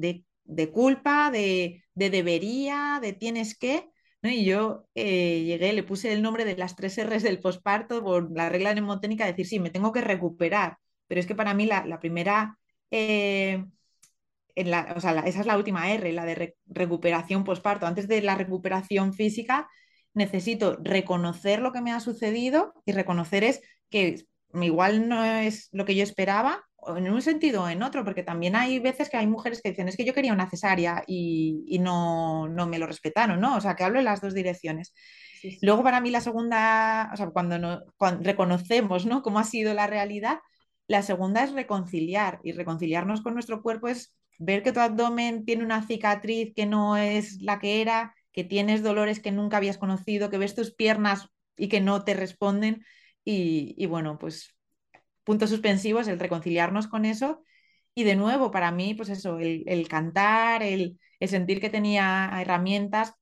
de 0.44 0.70
culpa, 0.70 1.30
de, 1.30 1.84
de, 1.94 2.10
debería, 2.10 2.98
de 3.02 3.14
tienes 3.14 3.56
que, 3.58 3.90
y 4.30 4.44
yo 4.44 4.86
eh, 4.94 5.42
llegué, 5.44 5.72
le 5.72 5.82
puse 5.82 6.12
el 6.12 6.22
nombre 6.22 6.44
de 6.44 6.56
las 6.56 6.76
tres 6.76 6.96
R's 7.04 7.22
del 7.22 7.40
posparto 7.40 8.02
por 8.02 8.30
la 8.30 8.48
regla 8.48 8.72
mnemotécnica, 8.72 9.26
decir, 9.26 9.46
sí, 9.46 9.58
me 9.58 9.70
tengo 9.70 9.92
que 9.92 10.00
recuperar, 10.00 10.78
pero 11.08 11.20
es 11.20 11.26
que 11.26 11.34
para 11.34 11.54
mí 11.54 11.66
la, 11.66 11.98
primera, 12.00 12.58
eh, 12.90 13.64
o 14.94 15.00
sea, 15.00 15.20
esa 15.26 15.40
es 15.40 15.46
la 15.46 15.56
última 15.56 15.90
R, 15.92 16.12
la 16.12 16.24
de 16.24 16.56
recuperación 16.66 17.44
posparto. 17.44 17.86
Antes 17.86 18.06
de 18.06 18.22
la 18.22 18.36
recuperación 18.36 19.12
física, 19.12 19.68
necesito 20.14 20.78
reconocer 20.82 21.60
lo 21.60 21.72
que 21.72 21.80
me 21.80 21.92
ha 21.92 22.00
sucedido 22.00 22.74
y 22.84 22.92
reconocer 22.92 23.44
es 23.44 23.60
que 23.90 24.26
igual 24.54 25.08
no 25.08 25.24
es 25.24 25.68
lo 25.72 25.84
que 25.84 25.94
yo 25.94 26.02
esperaba, 26.02 26.64
en 26.88 27.12
un 27.12 27.22
sentido 27.22 27.62
o 27.62 27.68
en 27.68 27.82
otro, 27.82 28.04
porque 28.04 28.22
también 28.22 28.56
hay 28.56 28.78
veces 28.78 29.08
que 29.08 29.16
hay 29.16 29.26
mujeres 29.26 29.60
que 29.62 29.70
dicen, 29.70 29.88
es 29.88 29.96
que 29.96 30.04
yo 30.04 30.14
quería 30.14 30.32
una 30.32 30.50
cesárea 30.50 31.04
y, 31.06 31.78
no, 31.80 32.48
me 32.68 32.78
lo 32.78 32.86
respetaron, 32.86 33.40
¿no? 33.40 33.56
O 33.56 33.60
sea, 33.60 33.76
que 33.76 33.84
hablo 33.84 33.98
en 33.98 34.04
las 34.04 34.20
dos 34.20 34.34
direcciones. 34.34 34.92
Luego 35.60 35.82
para 35.82 36.00
mí 36.00 36.10
la 36.10 36.20
segunda, 36.20 37.10
o 37.12 37.16
sea, 37.16 37.30
cuando, 37.30 37.58
no, 37.58 37.82
reconocemos, 38.20 39.06
¿no? 39.06 39.22
Cómo 39.22 39.38
ha 39.38 39.44
sido 39.44 39.74
la 39.74 39.86
realidad, 39.86 40.38
la 40.88 41.02
segunda 41.02 41.44
es 41.44 41.52
reconciliar 41.52 42.40
y 42.42 42.52
reconciliarnos 42.52 43.22
con 43.22 43.34
nuestro 43.34 43.62
cuerpo 43.62 43.88
es 43.88 44.16
ver 44.38 44.62
que 44.62 44.72
tu 44.72 44.80
abdomen 44.80 45.44
tiene 45.44 45.64
una 45.64 45.86
cicatriz 45.86 46.52
que 46.54 46.66
no 46.66 46.96
es 46.96 47.40
la 47.42 47.58
que 47.60 47.80
era, 47.80 48.14
que 48.32 48.44
tienes 48.44 48.82
dolores 48.82 49.20
que 49.20 49.30
nunca 49.30 49.58
habías 49.58 49.78
conocido, 49.78 50.30
que 50.30 50.38
ves 50.38 50.54
tus 50.54 50.74
piernas 50.74 51.28
y 51.56 51.68
que 51.68 51.80
no 51.80 52.04
te 52.04 52.14
responden. 52.14 52.84
Y, 53.24 53.74
y 53.78 53.86
bueno, 53.86 54.18
pues 54.18 54.54
puntos 55.24 55.50
suspensivos, 55.50 56.08
el 56.08 56.18
reconciliarnos 56.18 56.88
con 56.88 57.04
eso. 57.04 57.42
Y 57.94 58.04
de 58.04 58.16
nuevo, 58.16 58.50
para 58.50 58.72
mí, 58.72 58.94
pues 58.94 59.08
eso, 59.10 59.38
el, 59.38 59.88
cantar, 59.88 60.62
el, 60.62 60.98
sentir 61.20 61.60
que 61.60 61.70
tenía 61.70 62.30
herramientas 62.40 63.14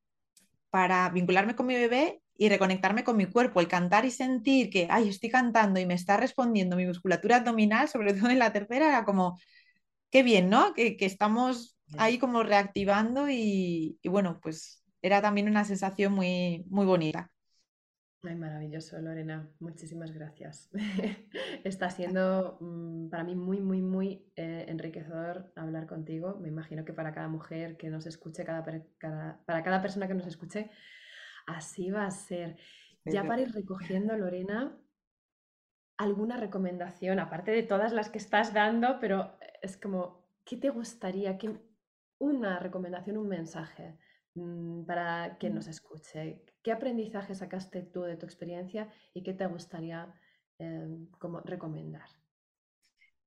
para 0.71 1.11
vincularme 1.11 1.57
con 1.57 1.67
mi 1.67 1.75
bebé 1.75 2.23
y 2.37 2.49
reconectarme 2.49 3.05
con 3.05 3.17
mi 3.17 3.27
cuerpo, 3.27 3.61
el 3.61 3.69
cantar 3.69 4.05
y 4.05 4.11
sentir 4.11 4.71
que, 4.71 4.87
ay, 4.91 5.09
estoy 5.09 5.31
cantando 5.31 5.81
y 5.81 5.87
me 5.87 5.95
está 5.95 6.17
respondiendo 6.17 6.77
mi 6.77 6.87
musculatura 6.87 7.37
abdominal, 7.37 7.89
sobre 7.89 8.15
todo 8.15 8.31
en 8.31 8.39
la 8.39 8.53
tercera, 8.53 8.89
era 8.89 9.05
como, 9.05 9.39
qué 10.11 10.23
bien, 10.23 10.51
¿no? 10.51 10.75
Que, 10.75 10.97
estamos 11.01 11.77
ahí 11.99 12.19
como 12.19 12.43
reactivando 12.43 13.29
y, 13.29 13.99
y, 14.03 14.09
bueno, 14.09 14.39
pues 14.43 14.85
era 15.03 15.21
también 15.23 15.49
una 15.49 15.65
sensación 15.65 16.13
muy, 16.13 16.65
muy 16.69 16.87
bonita. 16.87 17.31
Ay, 18.23 18.37
maravilloso, 18.37 19.01
Lorena. 19.01 19.49
Muchísimas 19.61 20.13
gracias. 20.13 20.69
Está 21.65 21.89
siendo 21.89 22.59
mm, 22.61 23.09
para 23.09 23.25
mí 23.25 23.35
muy, 23.35 23.61
muy, 23.61 23.81
muy 23.81 24.31
eh, 24.37 24.67
enriquecedor 24.69 25.51
hablar 25.57 25.87
contigo. 25.87 26.37
Me 26.39 26.49
imagino 26.49 26.85
que 26.85 26.93
para 26.93 27.15
cada 27.15 27.29
mujer 27.29 27.79
que 27.79 27.89
nos 27.89 28.05
escuche, 28.05 28.45
cada, 28.45 28.63
para 28.63 29.63
cada 29.63 29.81
persona 29.81 30.07
que 30.07 30.15
nos 30.15 30.27
escuche, 30.27 30.71
así 31.47 31.91
va 31.91 32.05
a 32.05 32.11
ser. 32.11 32.59
Ya 33.07 33.25
para 33.25 33.41
ir 33.41 33.53
recogiendo, 33.53 34.15
Lorena, 34.15 34.79
alguna 35.97 36.37
recomendación, 36.37 37.19
aparte 37.21 37.51
de 37.53 37.63
todas 37.63 37.93
las 37.93 38.11
que 38.11 38.19
estás 38.19 38.53
dando, 38.53 38.99
pero 39.01 39.39
es 39.63 39.79
como, 39.79 40.27
¿qué 40.45 40.59
te 40.59 40.69
gustaría? 40.69 41.39
que 41.39 41.59
una 42.19 42.59
recomendación, 42.59 43.17
un 43.17 43.29
mensaje 43.29 43.99
mm, 44.35 44.85
para 44.85 45.39
quien 45.39 45.55
nos 45.55 45.67
escuche? 45.67 46.45
¿Qué 46.63 46.73
aprendizaje 46.73 47.35
sacaste 47.35 47.83
tú 47.83 48.03
de 48.03 48.17
tu 48.17 48.27
experiencia 48.27 48.89
y 49.15 49.23
qué 49.23 49.33
te 49.33 49.47
gustaría 49.47 50.13
em, 50.59 51.07
como 51.19 51.41
recomendar? 51.41 52.09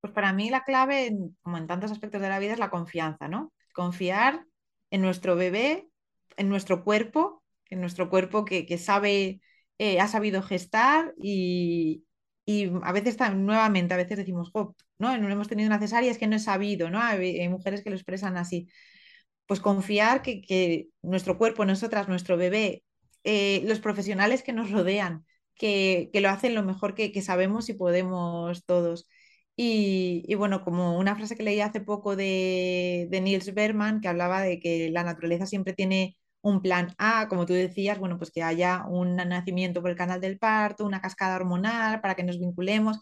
Pues 0.00 0.12
para 0.12 0.32
mí 0.32 0.50
la 0.50 0.64
clave, 0.64 1.16
como 1.42 1.56
en 1.56 1.66
tantos 1.66 1.90
aspectos 1.90 2.20
de 2.20 2.28
la 2.28 2.38
vida, 2.38 2.52
es 2.52 2.58
la 2.58 2.70
confianza, 2.70 3.26
¿no? 3.26 3.52
Confiar 3.72 4.46
en 4.90 5.00
nuestro 5.00 5.34
bebé, 5.34 5.88
en 6.36 6.48
nuestro 6.48 6.84
cuerpo, 6.84 7.42
en 7.70 7.80
nuestro 7.80 8.10
cuerpo 8.10 8.44
que, 8.44 8.78
sabe, 8.78 9.40
eh, 9.78 10.00
ha 10.00 10.08
sabido 10.08 10.42
gestar 10.42 11.14
y, 11.20 12.04
a 12.82 12.92
veces 12.92 13.16
nuevamente, 13.34 13.94
a 13.94 13.96
veces 13.96 14.18
decimos, 14.18 14.52
¿no? 14.98 15.18
no 15.18 15.28
hemos 15.28 15.48
tenido 15.48 15.68
una 15.68 15.80
cesárea, 15.80 16.10
es 16.10 16.18
que 16.18 16.26
no 16.26 16.36
he 16.36 16.40
sabido, 16.40 16.90
¿no? 16.90 17.00
Hay, 17.00 17.48
mujeres 17.48 17.82
que 17.82 17.90
lo 17.90 17.96
expresan 17.96 18.36
así. 18.36 18.68
Pues 19.46 19.60
confiar 19.60 20.22
que, 20.22 20.88
nuestro 21.02 21.38
cuerpo, 21.38 21.64
nosotras, 21.64 22.08
nuestro 22.08 22.36
bebé, 22.36 22.84
eh, 23.24 23.62
los 23.66 23.80
profesionales 23.80 24.42
que 24.42 24.52
nos 24.52 24.70
rodean, 24.70 25.24
que, 25.54 26.10
lo 26.14 26.28
hacen 26.30 26.54
lo 26.54 26.62
mejor 26.62 26.94
que, 26.94 27.22
sabemos 27.22 27.68
y 27.68 27.74
podemos 27.74 28.64
todos. 28.66 29.08
Y, 29.56 30.34
bueno, 30.36 30.64
como 30.64 30.98
una 30.98 31.14
frase 31.16 31.36
que 31.36 31.44
leí 31.44 31.60
hace 31.60 31.80
poco 31.80 32.16
de, 32.16 33.06
de 33.10 33.20
Niels 33.20 33.54
Berman, 33.54 34.00
que 34.00 34.08
hablaba 34.08 34.42
de 34.42 34.58
que 34.60 34.90
la 34.90 35.04
naturaleza 35.04 35.46
siempre 35.46 35.72
tiene 35.74 36.16
un 36.44 36.60
plan 36.60 36.94
A, 36.98 37.28
como 37.28 37.46
tú 37.46 37.54
decías, 37.54 37.98
bueno, 37.98 38.18
pues 38.18 38.30
que 38.30 38.42
haya 38.42 38.84
un 38.86 39.16
nacimiento 39.16 39.80
por 39.80 39.90
el 39.90 39.96
canal 39.96 40.20
del 40.20 40.38
parto, 40.38 40.84
una 40.84 41.00
cascada 41.00 41.36
hormonal 41.36 42.00
para 42.02 42.14
que 42.16 42.22
nos 42.22 42.38
vinculemos, 42.38 43.00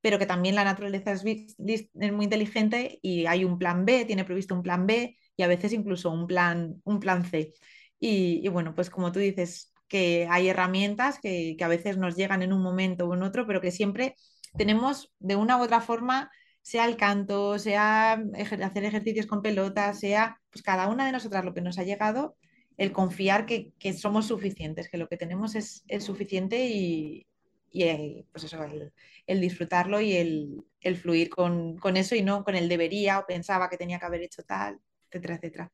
pero 0.00 0.18
que 0.18 0.26
también 0.26 0.56
la 0.56 0.64
naturaleza 0.64 1.12
es, 1.12 1.24
muy 1.24 2.24
inteligente 2.24 2.98
y 3.02 3.26
hay 3.26 3.44
un 3.44 3.58
plan 3.58 3.84
B, 3.84 4.04
tiene 4.06 4.24
previsto 4.24 4.54
un 4.54 4.62
plan 4.62 4.86
B 4.86 5.16
y 5.36 5.42
a 5.42 5.46
veces 5.46 5.72
incluso 5.72 6.10
un 6.10 6.26
plan, 6.26 6.80
un 6.84 7.00
plan 7.00 7.24
C. 7.24 7.52
Y, 8.00 8.48
bueno, 8.48 8.74
pues 8.74 8.90
como 8.90 9.12
tú 9.12 9.18
dices, 9.20 9.72
que 9.86 10.26
hay 10.30 10.48
herramientas 10.48 11.18
que, 11.20 11.54
que, 11.58 11.64
a 11.64 11.68
veces 11.68 11.98
nos 11.98 12.16
llegan 12.16 12.42
en 12.42 12.52
un 12.52 12.62
momento 12.62 13.06
o 13.06 13.14
en 13.14 13.22
otro, 13.22 13.46
pero 13.46 13.60
que 13.60 13.70
siempre 13.70 14.16
tenemos 14.56 15.12
de 15.18 15.36
una 15.36 15.58
u 15.58 15.62
otra 15.62 15.80
forma, 15.80 16.30
sea 16.62 16.86
el 16.86 16.96
canto, 16.96 17.58
sea 17.58 18.22
hacer 18.62 18.84
ejercicios 18.84 19.26
con 19.26 19.42
pelotas, 19.42 20.00
sea 20.00 20.40
pues 20.50 20.62
cada 20.62 20.88
una 20.88 21.06
de 21.06 21.12
nosotras 21.12 21.44
lo 21.44 21.54
que 21.54 21.60
nos 21.60 21.78
ha 21.78 21.84
llegado, 21.84 22.36
el 22.76 22.92
confiar 22.92 23.46
que, 23.46 23.72
somos 23.92 24.26
suficientes, 24.26 24.88
que 24.88 24.98
lo 24.98 25.08
que 25.08 25.16
tenemos 25.16 25.54
es, 25.54 25.84
suficiente 26.00 26.66
y, 26.66 27.26
eh, 27.74 28.24
pues 28.32 28.44
eso, 28.44 28.62
el, 29.26 29.40
disfrutarlo 29.40 30.00
y 30.00 30.14
el, 30.14 30.96
fluir 30.96 31.30
con, 31.30 31.78
eso 31.96 32.14
y 32.14 32.22
no 32.22 32.44
con 32.44 32.56
el 32.56 32.68
debería 32.68 33.18
o 33.18 33.26
pensaba 33.26 33.68
que 33.68 33.76
tenía 33.76 33.98
que 33.98 34.06
haber 34.06 34.22
hecho 34.22 34.42
tal, 34.42 34.80
etcétera, 35.10 35.36
etcétera. 35.36 35.72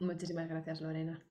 Muchísimas 0.00 0.48
gracias, 0.48 0.80
Lorena. 0.80 1.24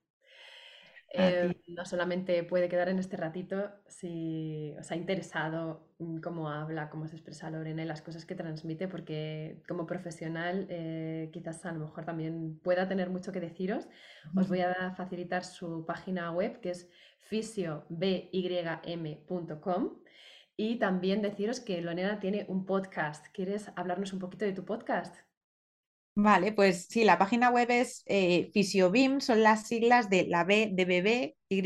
Eh, 1.12 1.56
no 1.66 1.86
solamente 1.86 2.44
puede 2.44 2.70
quedar 2.70 2.88
en 2.90 3.00
este 3.00 3.18
ratito 3.18 3.72
si 3.88 4.76
os 4.78 4.92
ha 4.92 4.96
interesado 4.96 5.90
mm, 5.98 6.20
cómo 6.20 6.52
habla, 6.52 6.92
cómo 6.92 7.08
se 7.08 7.16
expresa 7.16 7.50
Lorena 7.50 7.82
y 7.82 7.86
las 7.86 8.04
cosas 8.04 8.28
que 8.28 8.36
transmite, 8.36 8.88
porque 8.88 9.64
como 9.68 9.88
profesional 9.88 10.68
eh, 10.70 11.32
quizás 11.34 11.66
a 11.66 11.72
lo 11.72 11.80
mejor 11.80 12.06
también 12.06 12.60
pueda 12.60 12.88
tener 12.88 13.10
mucho 13.10 13.32
que 13.32 13.40
deciros. 13.40 13.88
Os 14.36 14.48
voy 14.48 14.62
a 14.62 14.94
facilitar 14.96 15.44
su 15.44 15.84
página 15.88 16.32
web 16.32 16.60
que 16.60 16.70
es 16.70 16.88
fisiobym.com 17.18 17.90
y 20.58 20.76
también 20.78 21.24
deciros 21.24 21.60
que 21.60 21.82
Lorena 21.82 22.20
tiene 22.20 22.46
un 22.50 22.68
podcast. 22.68 23.26
¿Quieres 23.34 23.72
hablarnos 23.76 24.14
un 24.14 24.20
poquito 24.20 24.46
de 24.46 24.54
tu 24.54 24.64
podcast? 24.64 25.29
Vale, 26.22 26.52
pues 26.52 26.88
sí, 26.90 27.04
la 27.06 27.18
página 27.18 27.50
web 27.50 27.70
es 27.72 28.04
eh, 28.08 28.50
Fisiobim, 28.54 29.22
son 29.22 29.42
las 29.44 29.68
siglas 29.68 30.10
de 30.10 30.26
la 30.28 30.44
B 30.44 30.70
de 30.74 30.86
bebé, 30.86 31.38
Y, 31.48 31.64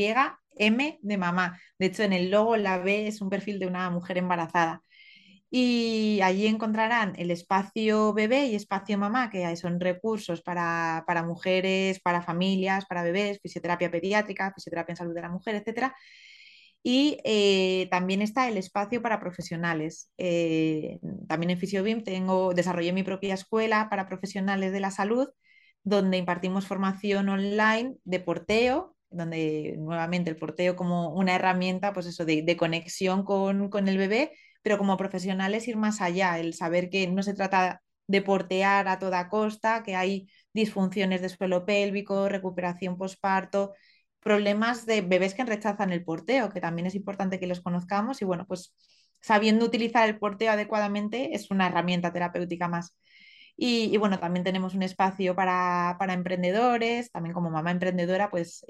M 0.57 0.99
de 1.01 1.17
mamá. 1.17 1.59
De 1.79 1.87
hecho, 1.87 2.03
en 2.03 2.13
el 2.13 2.29
logo 2.29 2.55
la 2.57 2.77
B 2.77 3.07
es 3.07 3.21
un 3.21 3.29
perfil 3.29 3.57
de 3.59 3.65
una 3.67 3.89
mujer 3.89 4.17
embarazada. 4.19 4.83
Y 5.49 6.19
allí 6.23 6.47
encontrarán 6.47 7.13
el 7.17 7.31
espacio 7.31 8.13
bebé 8.13 8.47
y 8.47 8.55
espacio 8.55 8.97
mamá, 8.97 9.29
que 9.31 9.55
son 9.57 9.79
recursos 9.79 10.41
para, 10.43 11.03
para 11.07 11.23
mujeres, 11.23 11.99
para 12.01 12.21
familias, 12.21 12.85
para 12.85 13.03
bebés, 13.03 13.39
fisioterapia 13.41 13.91
pediátrica, 13.91 14.53
fisioterapia 14.53 14.93
en 14.93 14.97
salud 14.97 15.15
de 15.15 15.21
la 15.21 15.29
mujer, 15.29 15.55
etcétera 15.55 15.95
y 16.83 17.19
eh, 17.23 17.87
también 17.89 18.21
está 18.21 18.49
el 18.49 18.57
espacio 18.57 19.01
para 19.01 19.19
profesionales. 19.21 20.11
Eh, 20.17 20.99
también 21.27 21.51
en 21.51 21.57
FisioBIM 21.57 22.03
tengo, 22.03 22.53
desarrollé 22.53 22.91
mi 22.91 23.03
propia 23.03 23.33
escuela 23.35 23.89
para 23.89 24.05
profesionales 24.07 24.73
de 24.73 24.81
la 24.81 24.91
salud, 24.91 25.29
donde 25.83 26.17
impartimos 26.17 26.67
formación 26.67 27.29
online 27.29 27.95
de 28.03 28.19
porteo, 28.19 28.95
donde 29.09 29.75
nuevamente 29.79 30.29
el 30.29 30.35
porteo 30.35 30.75
como 30.75 31.13
una 31.13 31.35
herramienta 31.35 31.93
pues 31.93 32.05
eso, 32.07 32.25
de, 32.25 32.57
conexión 32.57 33.23
con, 33.23 33.69
con, 33.69 33.87
el 33.87 33.97
bebé, 33.97 34.33
pero 34.61 34.77
como 34.77 34.97
profesionales 34.97 35.67
ir 35.67 35.77
más 35.77 36.01
allá, 36.01 36.37
el 36.39 36.53
saber 36.53 36.89
que 36.89 37.07
no 37.07 37.23
se 37.23 37.33
trata 37.33 37.81
de 38.07 38.21
portear 38.21 38.87
a 38.89 38.99
toda 38.99 39.29
costa, 39.29 39.83
que 39.83 39.95
hay 39.95 40.27
disfunciones 40.53 41.21
de 41.21 41.29
suelo 41.29 41.65
pélvico, 41.65 42.27
recuperación 42.27 42.97
posparto, 42.97 43.73
problemas 44.23 44.85
de 44.85 45.01
bebés 45.01 45.33
que 45.33 45.45
rechazan 45.45 45.91
el 45.91 46.03
porteo, 46.03 46.49
que 46.49 46.61
también 46.61 46.87
es 46.87 46.95
importante 46.95 47.39
que 47.39 47.47
los 47.47 47.61
conozcamos 47.61 48.21
y 48.21 48.25
bueno, 48.25 48.45
pues 48.47 48.75
sabiendo 49.21 49.65
utilizar 49.65 50.07
el 50.07 50.19
porteo 50.19 50.51
adecuadamente 50.51 51.35
es 51.35 51.51
una 51.51 51.67
herramienta 51.67 52.11
terapéutica 52.13 52.67
más. 52.67 52.97
Y, 53.55 53.95
bueno, 53.97 54.19
también 54.19 54.43
tenemos 54.43 54.73
un 54.73 54.81
espacio 54.83 55.35
para, 55.35 55.95
emprendedores, 56.09 57.11
también 57.11 57.33
como 57.33 57.51
mamá 57.51 57.71
emprendedora, 57.71 58.31
pues 58.31 58.65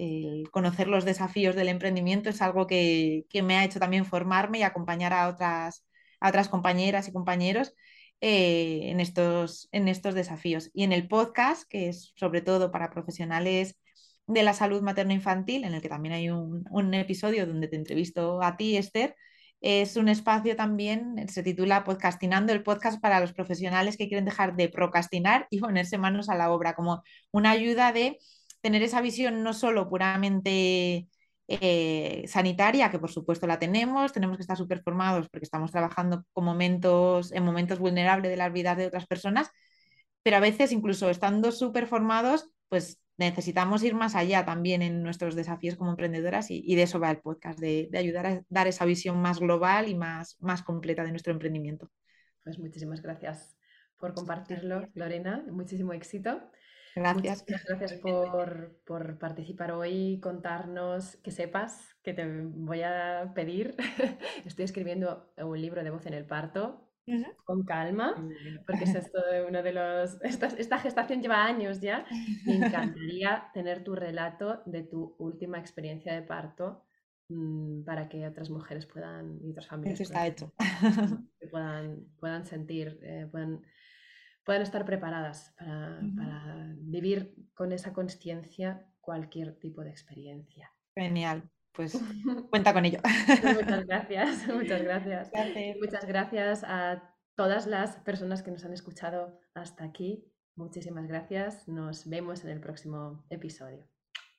conocer 0.51 0.87
los 0.87 1.05
desafíos 1.05 1.55
del 1.55 1.69
emprendimiento 1.69 2.29
es 2.29 2.41
algo 2.41 2.67
que, 2.67 3.25
me 3.43 3.57
ha 3.57 3.63
hecho 3.63 3.79
también 3.79 4.05
formarme 4.05 4.59
y 4.59 4.63
acompañar 4.63 5.13
a 5.13 5.29
otras, 5.29 5.85
otras 6.21 6.49
compañeras 6.49 7.07
y 7.07 7.13
compañeros 7.13 7.73
eh, 8.21 8.89
en, 8.89 8.99
estos, 8.99 9.69
en 9.71 9.87
estos 9.87 10.15
desafíos. 10.15 10.69
Y 10.73 10.83
en 10.83 10.91
el 10.91 11.07
podcast, 11.07 11.63
que 11.69 11.89
es 11.89 12.13
sobre 12.15 12.41
todo 12.41 12.71
para 12.71 12.89
profesionales 12.89 13.77
de 14.27 14.43
la 14.43 14.53
salud 14.53 14.81
materno-infantil, 14.81 15.63
en 15.65 15.73
el 15.73 15.81
que 15.81 15.89
también 15.89 16.13
hay 16.13 16.29
un, 16.29 16.93
episodio 16.93 17.45
donde 17.45 17.67
te 17.67 17.75
entrevisto 17.75 18.41
a 18.41 18.57
ti, 18.57 18.77
Esther. 18.77 19.15
Es 19.61 19.95
un 19.95 20.09
espacio 20.09 20.55
también, 20.55 21.27
se 21.29 21.43
titula 21.43 21.83
Podcastinando, 21.83 22.51
el 22.53 22.63
podcast 22.63 23.01
para 23.01 23.19
los 23.21 23.33
profesionales 23.33 23.97
que 23.97 24.07
quieren 24.07 24.25
dejar 24.25 24.55
de 24.55 24.69
procrastinar 24.69 25.47
y 25.49 25.59
ponerse 25.59 25.97
manos 25.97 26.29
a 26.29 26.35
la 26.35 26.51
obra, 26.51 26.75
como 26.75 27.03
una 27.31 27.51
ayuda 27.51 27.93
de 27.93 28.19
tener 28.61 28.83
esa 28.83 29.01
visión 29.01 29.43
no 29.43 29.53
solo 29.53 29.89
puramente 29.89 31.07
eh, 31.47 32.23
sanitaria, 32.27 32.89
que 32.91 32.99
por 32.99 33.11
supuesto 33.11 33.47
la 33.47 33.59
tenemos, 33.59 34.13
tenemos 34.13 34.37
que 34.37 34.41
estar 34.41 34.57
súper 34.57 34.81
formados 34.81 35.29
porque 35.29 35.45
estamos 35.45 35.71
trabajando 35.71 36.25
con 36.33 36.45
momentos, 36.45 37.31
en 37.31 37.43
momentos 37.43 37.79
vulnerables 37.79 38.31
de 38.31 38.37
las 38.37 38.53
vidas 38.53 38.77
de 38.77 38.87
otras 38.87 39.05
personas, 39.07 39.49
pero 40.23 40.37
a 40.37 40.39
veces 40.39 40.71
incluso 40.71 41.09
estando 41.09 41.51
súper 41.51 41.87
formados, 41.87 42.49
pues 42.69 42.99
necesitamos 43.17 43.83
ir 43.83 43.95
más 43.95 44.15
allá 44.15 44.45
también 44.45 44.81
en 44.81 45.03
nuestros 45.03 45.35
desafíos 45.35 45.75
como 45.75 45.91
emprendedoras 45.91 46.49
y, 46.49 46.75
de 46.75 46.83
eso 46.83 46.99
va 46.99 47.11
el 47.11 47.19
podcast, 47.19 47.59
de, 47.59 47.89
ayudar 47.93 48.25
a 48.25 48.41
dar 48.49 48.67
esa 48.67 48.85
visión 48.85 49.21
más 49.21 49.39
global 49.39 49.87
y 49.87 49.95
más, 49.95 50.37
más 50.39 50.63
completa 50.63 51.03
de 51.03 51.11
nuestro 51.11 51.33
emprendimiento. 51.33 51.91
Pues 52.43 52.59
muchísimas 52.59 53.01
gracias 53.01 53.55
por 53.97 54.13
compartirlo, 54.13 54.87
Lorena. 54.95 55.45
Muchísimo 55.49 55.93
éxito. 55.93 56.51
Gracias. 56.95 57.43
Muchas 57.47 57.65
gracias 57.65 57.93
por, 57.93 58.79
por, 58.85 59.17
participar 59.17 59.71
hoy, 59.71 60.19
contarnos, 60.21 61.15
que 61.17 61.31
sepas 61.31 61.95
que 62.03 62.13
te 62.13 62.25
voy 62.25 62.81
a 62.83 63.31
pedir. 63.33 63.75
Estoy 64.45 64.65
escribiendo 64.65 65.33
un 65.37 65.59
libro 65.59 65.83
de 65.83 65.89
voz 65.89 66.05
en 66.05 66.13
el 66.13 66.25
parto 66.25 66.92
con 67.43 67.63
calma, 67.63 68.15
porque 68.67 68.85
es 68.85 68.95
esto 68.95 69.19
de 69.31 69.45
uno 69.45 69.61
de 69.61 69.73
los... 69.73 70.17
Esta, 70.21 70.79
gestación 70.79 71.21
lleva 71.21 71.43
años 71.43 71.81
ya. 71.81 72.05
Me 72.45 72.55
encantaría 72.55 73.49
tener 73.53 73.83
tu 73.83 73.95
relato 73.95 74.61
de 74.65 74.83
tu 74.83 75.15
última 75.19 75.59
experiencia 75.59 76.13
de 76.13 76.21
parto 76.21 76.85
mm, 77.29 77.83
para 77.83 78.09
que 78.09 78.27
otras 78.27 78.49
mujeres 78.49 78.85
puedan, 78.85 79.39
y 79.43 79.51
otras 79.51 79.67
familias 79.67 80.01
está 80.01 80.27
hecho. 80.27 80.53
puedan, 81.51 82.05
puedan 82.19 82.45
sentir, 82.45 82.99
eh, 83.03 83.27
puedan, 83.31 83.61
puedan 84.45 84.61
estar 84.61 84.85
preparadas 84.85 85.53
para, 85.57 86.01
para 86.15 86.73
vivir 86.77 87.35
con 87.53 87.71
esa 87.71 87.93
conciencia 87.93 88.87
cualquier 89.01 89.59
tipo 89.59 89.83
de 89.83 89.89
experiencia. 89.89 90.71
Genial 90.95 91.49
pues 91.73 91.93
cuenta 92.49 92.73
con 92.73 92.85
ello. 92.85 92.99
Muchas 93.27 93.85
gracias, 93.87 94.47
muchas 94.47 94.81
gracias. 94.81 95.31
Muchas 95.79 96.05
gracias 96.05 96.63
a 96.63 97.13
todas 97.35 97.67
las 97.67 97.97
personas 97.97 98.43
que 98.43 98.51
nos 98.51 98.63
han 98.65 98.73
escuchado 98.73 99.39
hasta 99.53 99.83
aquí. 99.83 100.25
Muchísimas 100.55 101.07
gracias. 101.07 101.67
Nos 101.67 102.07
vemos 102.07 102.43
en 102.43 102.51
el 102.51 102.59
próximo 102.59 103.25
episodio. 103.29 103.87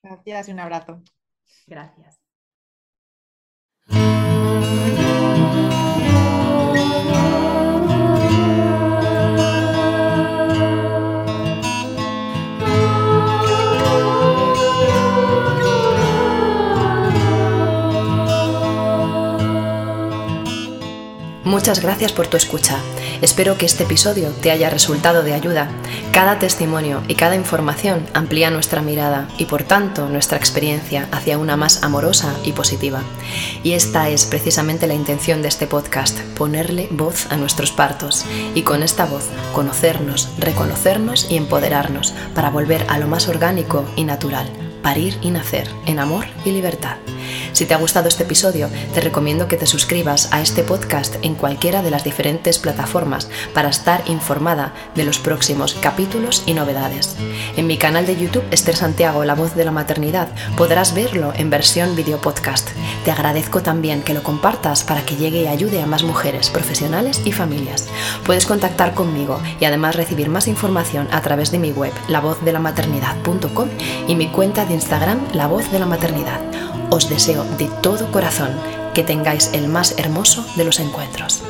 Gracias 0.03 0.49
y 0.49 0.53
un 0.53 0.61
abrazo. 0.61 1.03
Gracias. 1.67 2.24
Muchas 21.55 21.81
gracias 21.81 22.11
por 22.11 22.27
tu 22.27 22.37
escucha. 22.37 22.81
Espero 23.23 23.57
que 23.57 23.65
este 23.65 23.85
episodio 23.85 24.31
te 24.31 24.51
haya 24.51 24.71
resultado 24.71 25.23
de 25.23 25.35
ayuda. 25.35 25.71
Cada 26.11 26.41
testimonio 26.41 27.05
y 27.07 27.15
cada 27.15 27.37
información 27.37 28.09
amplía 28.13 28.51
nuestra 28.51 28.83
mirada 28.83 29.29
y 29.39 29.45
por 29.45 29.63
tanto 29.63 30.09
nuestra 30.09 30.37
experiencia 30.37 31.07
hacia 31.13 31.39
una 31.39 31.57
más 31.57 31.85
amorosa 31.85 32.35
y 32.43 32.51
positiva. 32.51 33.03
Y 33.63 33.75
esta 33.75 34.09
es 34.09 34.27
precisamente 34.27 34.89
la 34.89 34.95
intención 34.95 35.43
de 35.43 35.49
este 35.49 35.69
podcast, 35.69 36.19
ponerle 36.37 36.89
voz 36.91 37.31
a 37.31 37.37
nuestros 37.37 37.71
partos 37.71 38.25
y 38.57 38.63
con 38.63 38.83
esta 38.83 39.07
voz 39.07 39.29
conocernos, 39.53 40.31
reconocernos 40.41 41.31
y 41.31 41.37
empoderarnos 41.37 42.15
para 42.35 42.51
volver 42.51 42.85
a 42.89 42.99
lo 42.99 43.07
más 43.07 43.29
orgánico 43.29 43.85
y 43.95 44.03
natural, 44.03 44.51
parir 44.83 45.17
y 45.23 45.31
nacer 45.31 45.71
en 45.87 46.01
amor 46.01 46.25
y 46.45 46.51
libertad. 46.51 46.97
Si 47.55 47.67
te 47.67 47.75
ha 47.75 47.79
gustado 47.79 48.09
este 48.09 48.25
episodio, 48.25 48.69
te 48.95 49.01
recomiendo 49.01 49.47
que 49.47 49.57
te 49.57 49.67
suscribas 49.67 50.29
a 50.33 50.41
este 50.41 50.65
podcast 50.65 51.15
en 51.23 51.37
cualquiera 51.37 51.83
de 51.83 51.93
las 51.93 52.03
diferentes 52.03 52.59
plataformas 52.59 53.29
para 53.55 53.69
estar 53.69 54.03
informada 54.07 54.75
de 54.97 55.05
los 55.05 55.21
próximos 55.21 55.75
capítulos 55.75 56.43
y 56.47 56.55
novedades. 56.55 57.15
En 57.57 57.69
mi 57.69 57.79
canal 57.79 58.07
de 58.07 58.17
YouTube, 58.17 58.43
Esther 58.51 58.75
Santiago, 58.75 59.25
La 59.25 59.37
Voz 59.37 59.55
de 59.55 59.65
la 59.65 59.71
Maternidad, 59.71 60.31
podrás 60.57 60.95
verlo 60.95 61.33
en 61.37 61.49
versión 61.49 61.95
video 61.95 62.21
podcast. 62.21 62.71
Te 63.05 63.13
agradezco 63.13 63.63
también 63.63 64.03
que 64.03 64.15
lo 64.15 64.25
compartas 64.25 64.83
para 64.83 65.07
que 65.07 65.15
llegue 65.15 65.43
y 65.43 65.47
ayude 65.47 65.81
a 65.81 65.87
más 65.87 66.03
mujeres, 66.03 66.51
profesionales 66.51 67.23
y 67.25 67.31
familias. 67.31 67.87
Puedes 68.27 68.47
contactar 68.47 68.95
conmigo 68.95 69.41
y 69.61 69.65
además 69.65 69.95
recibir 69.95 70.29
más 70.29 70.49
información 70.49 71.07
a 71.13 71.23
través 71.23 71.53
de 71.53 71.61
mi 71.61 71.71
web, 71.71 71.93
lavozdelamaternidad.com 72.09 73.69
y 74.09 74.17
mi 74.17 74.27
cuenta 74.27 74.67
de 74.67 74.75
Instagram, 74.75 75.21
La 75.33 75.47
Voz 75.47 75.71
de 75.71 75.79
la 75.79 75.87
Maternidad 75.87 76.41
os 76.91 77.09
deseo 77.09 77.45
de 77.59 77.69
todo 77.83 78.11
corazón 78.13 78.51
que 78.95 79.03
tengáis 79.03 79.51
el 79.53 79.69
más 79.69 79.95
hermoso 79.99 80.45
de 80.57 80.65
los 80.65 80.81
encuentros. 80.81 81.43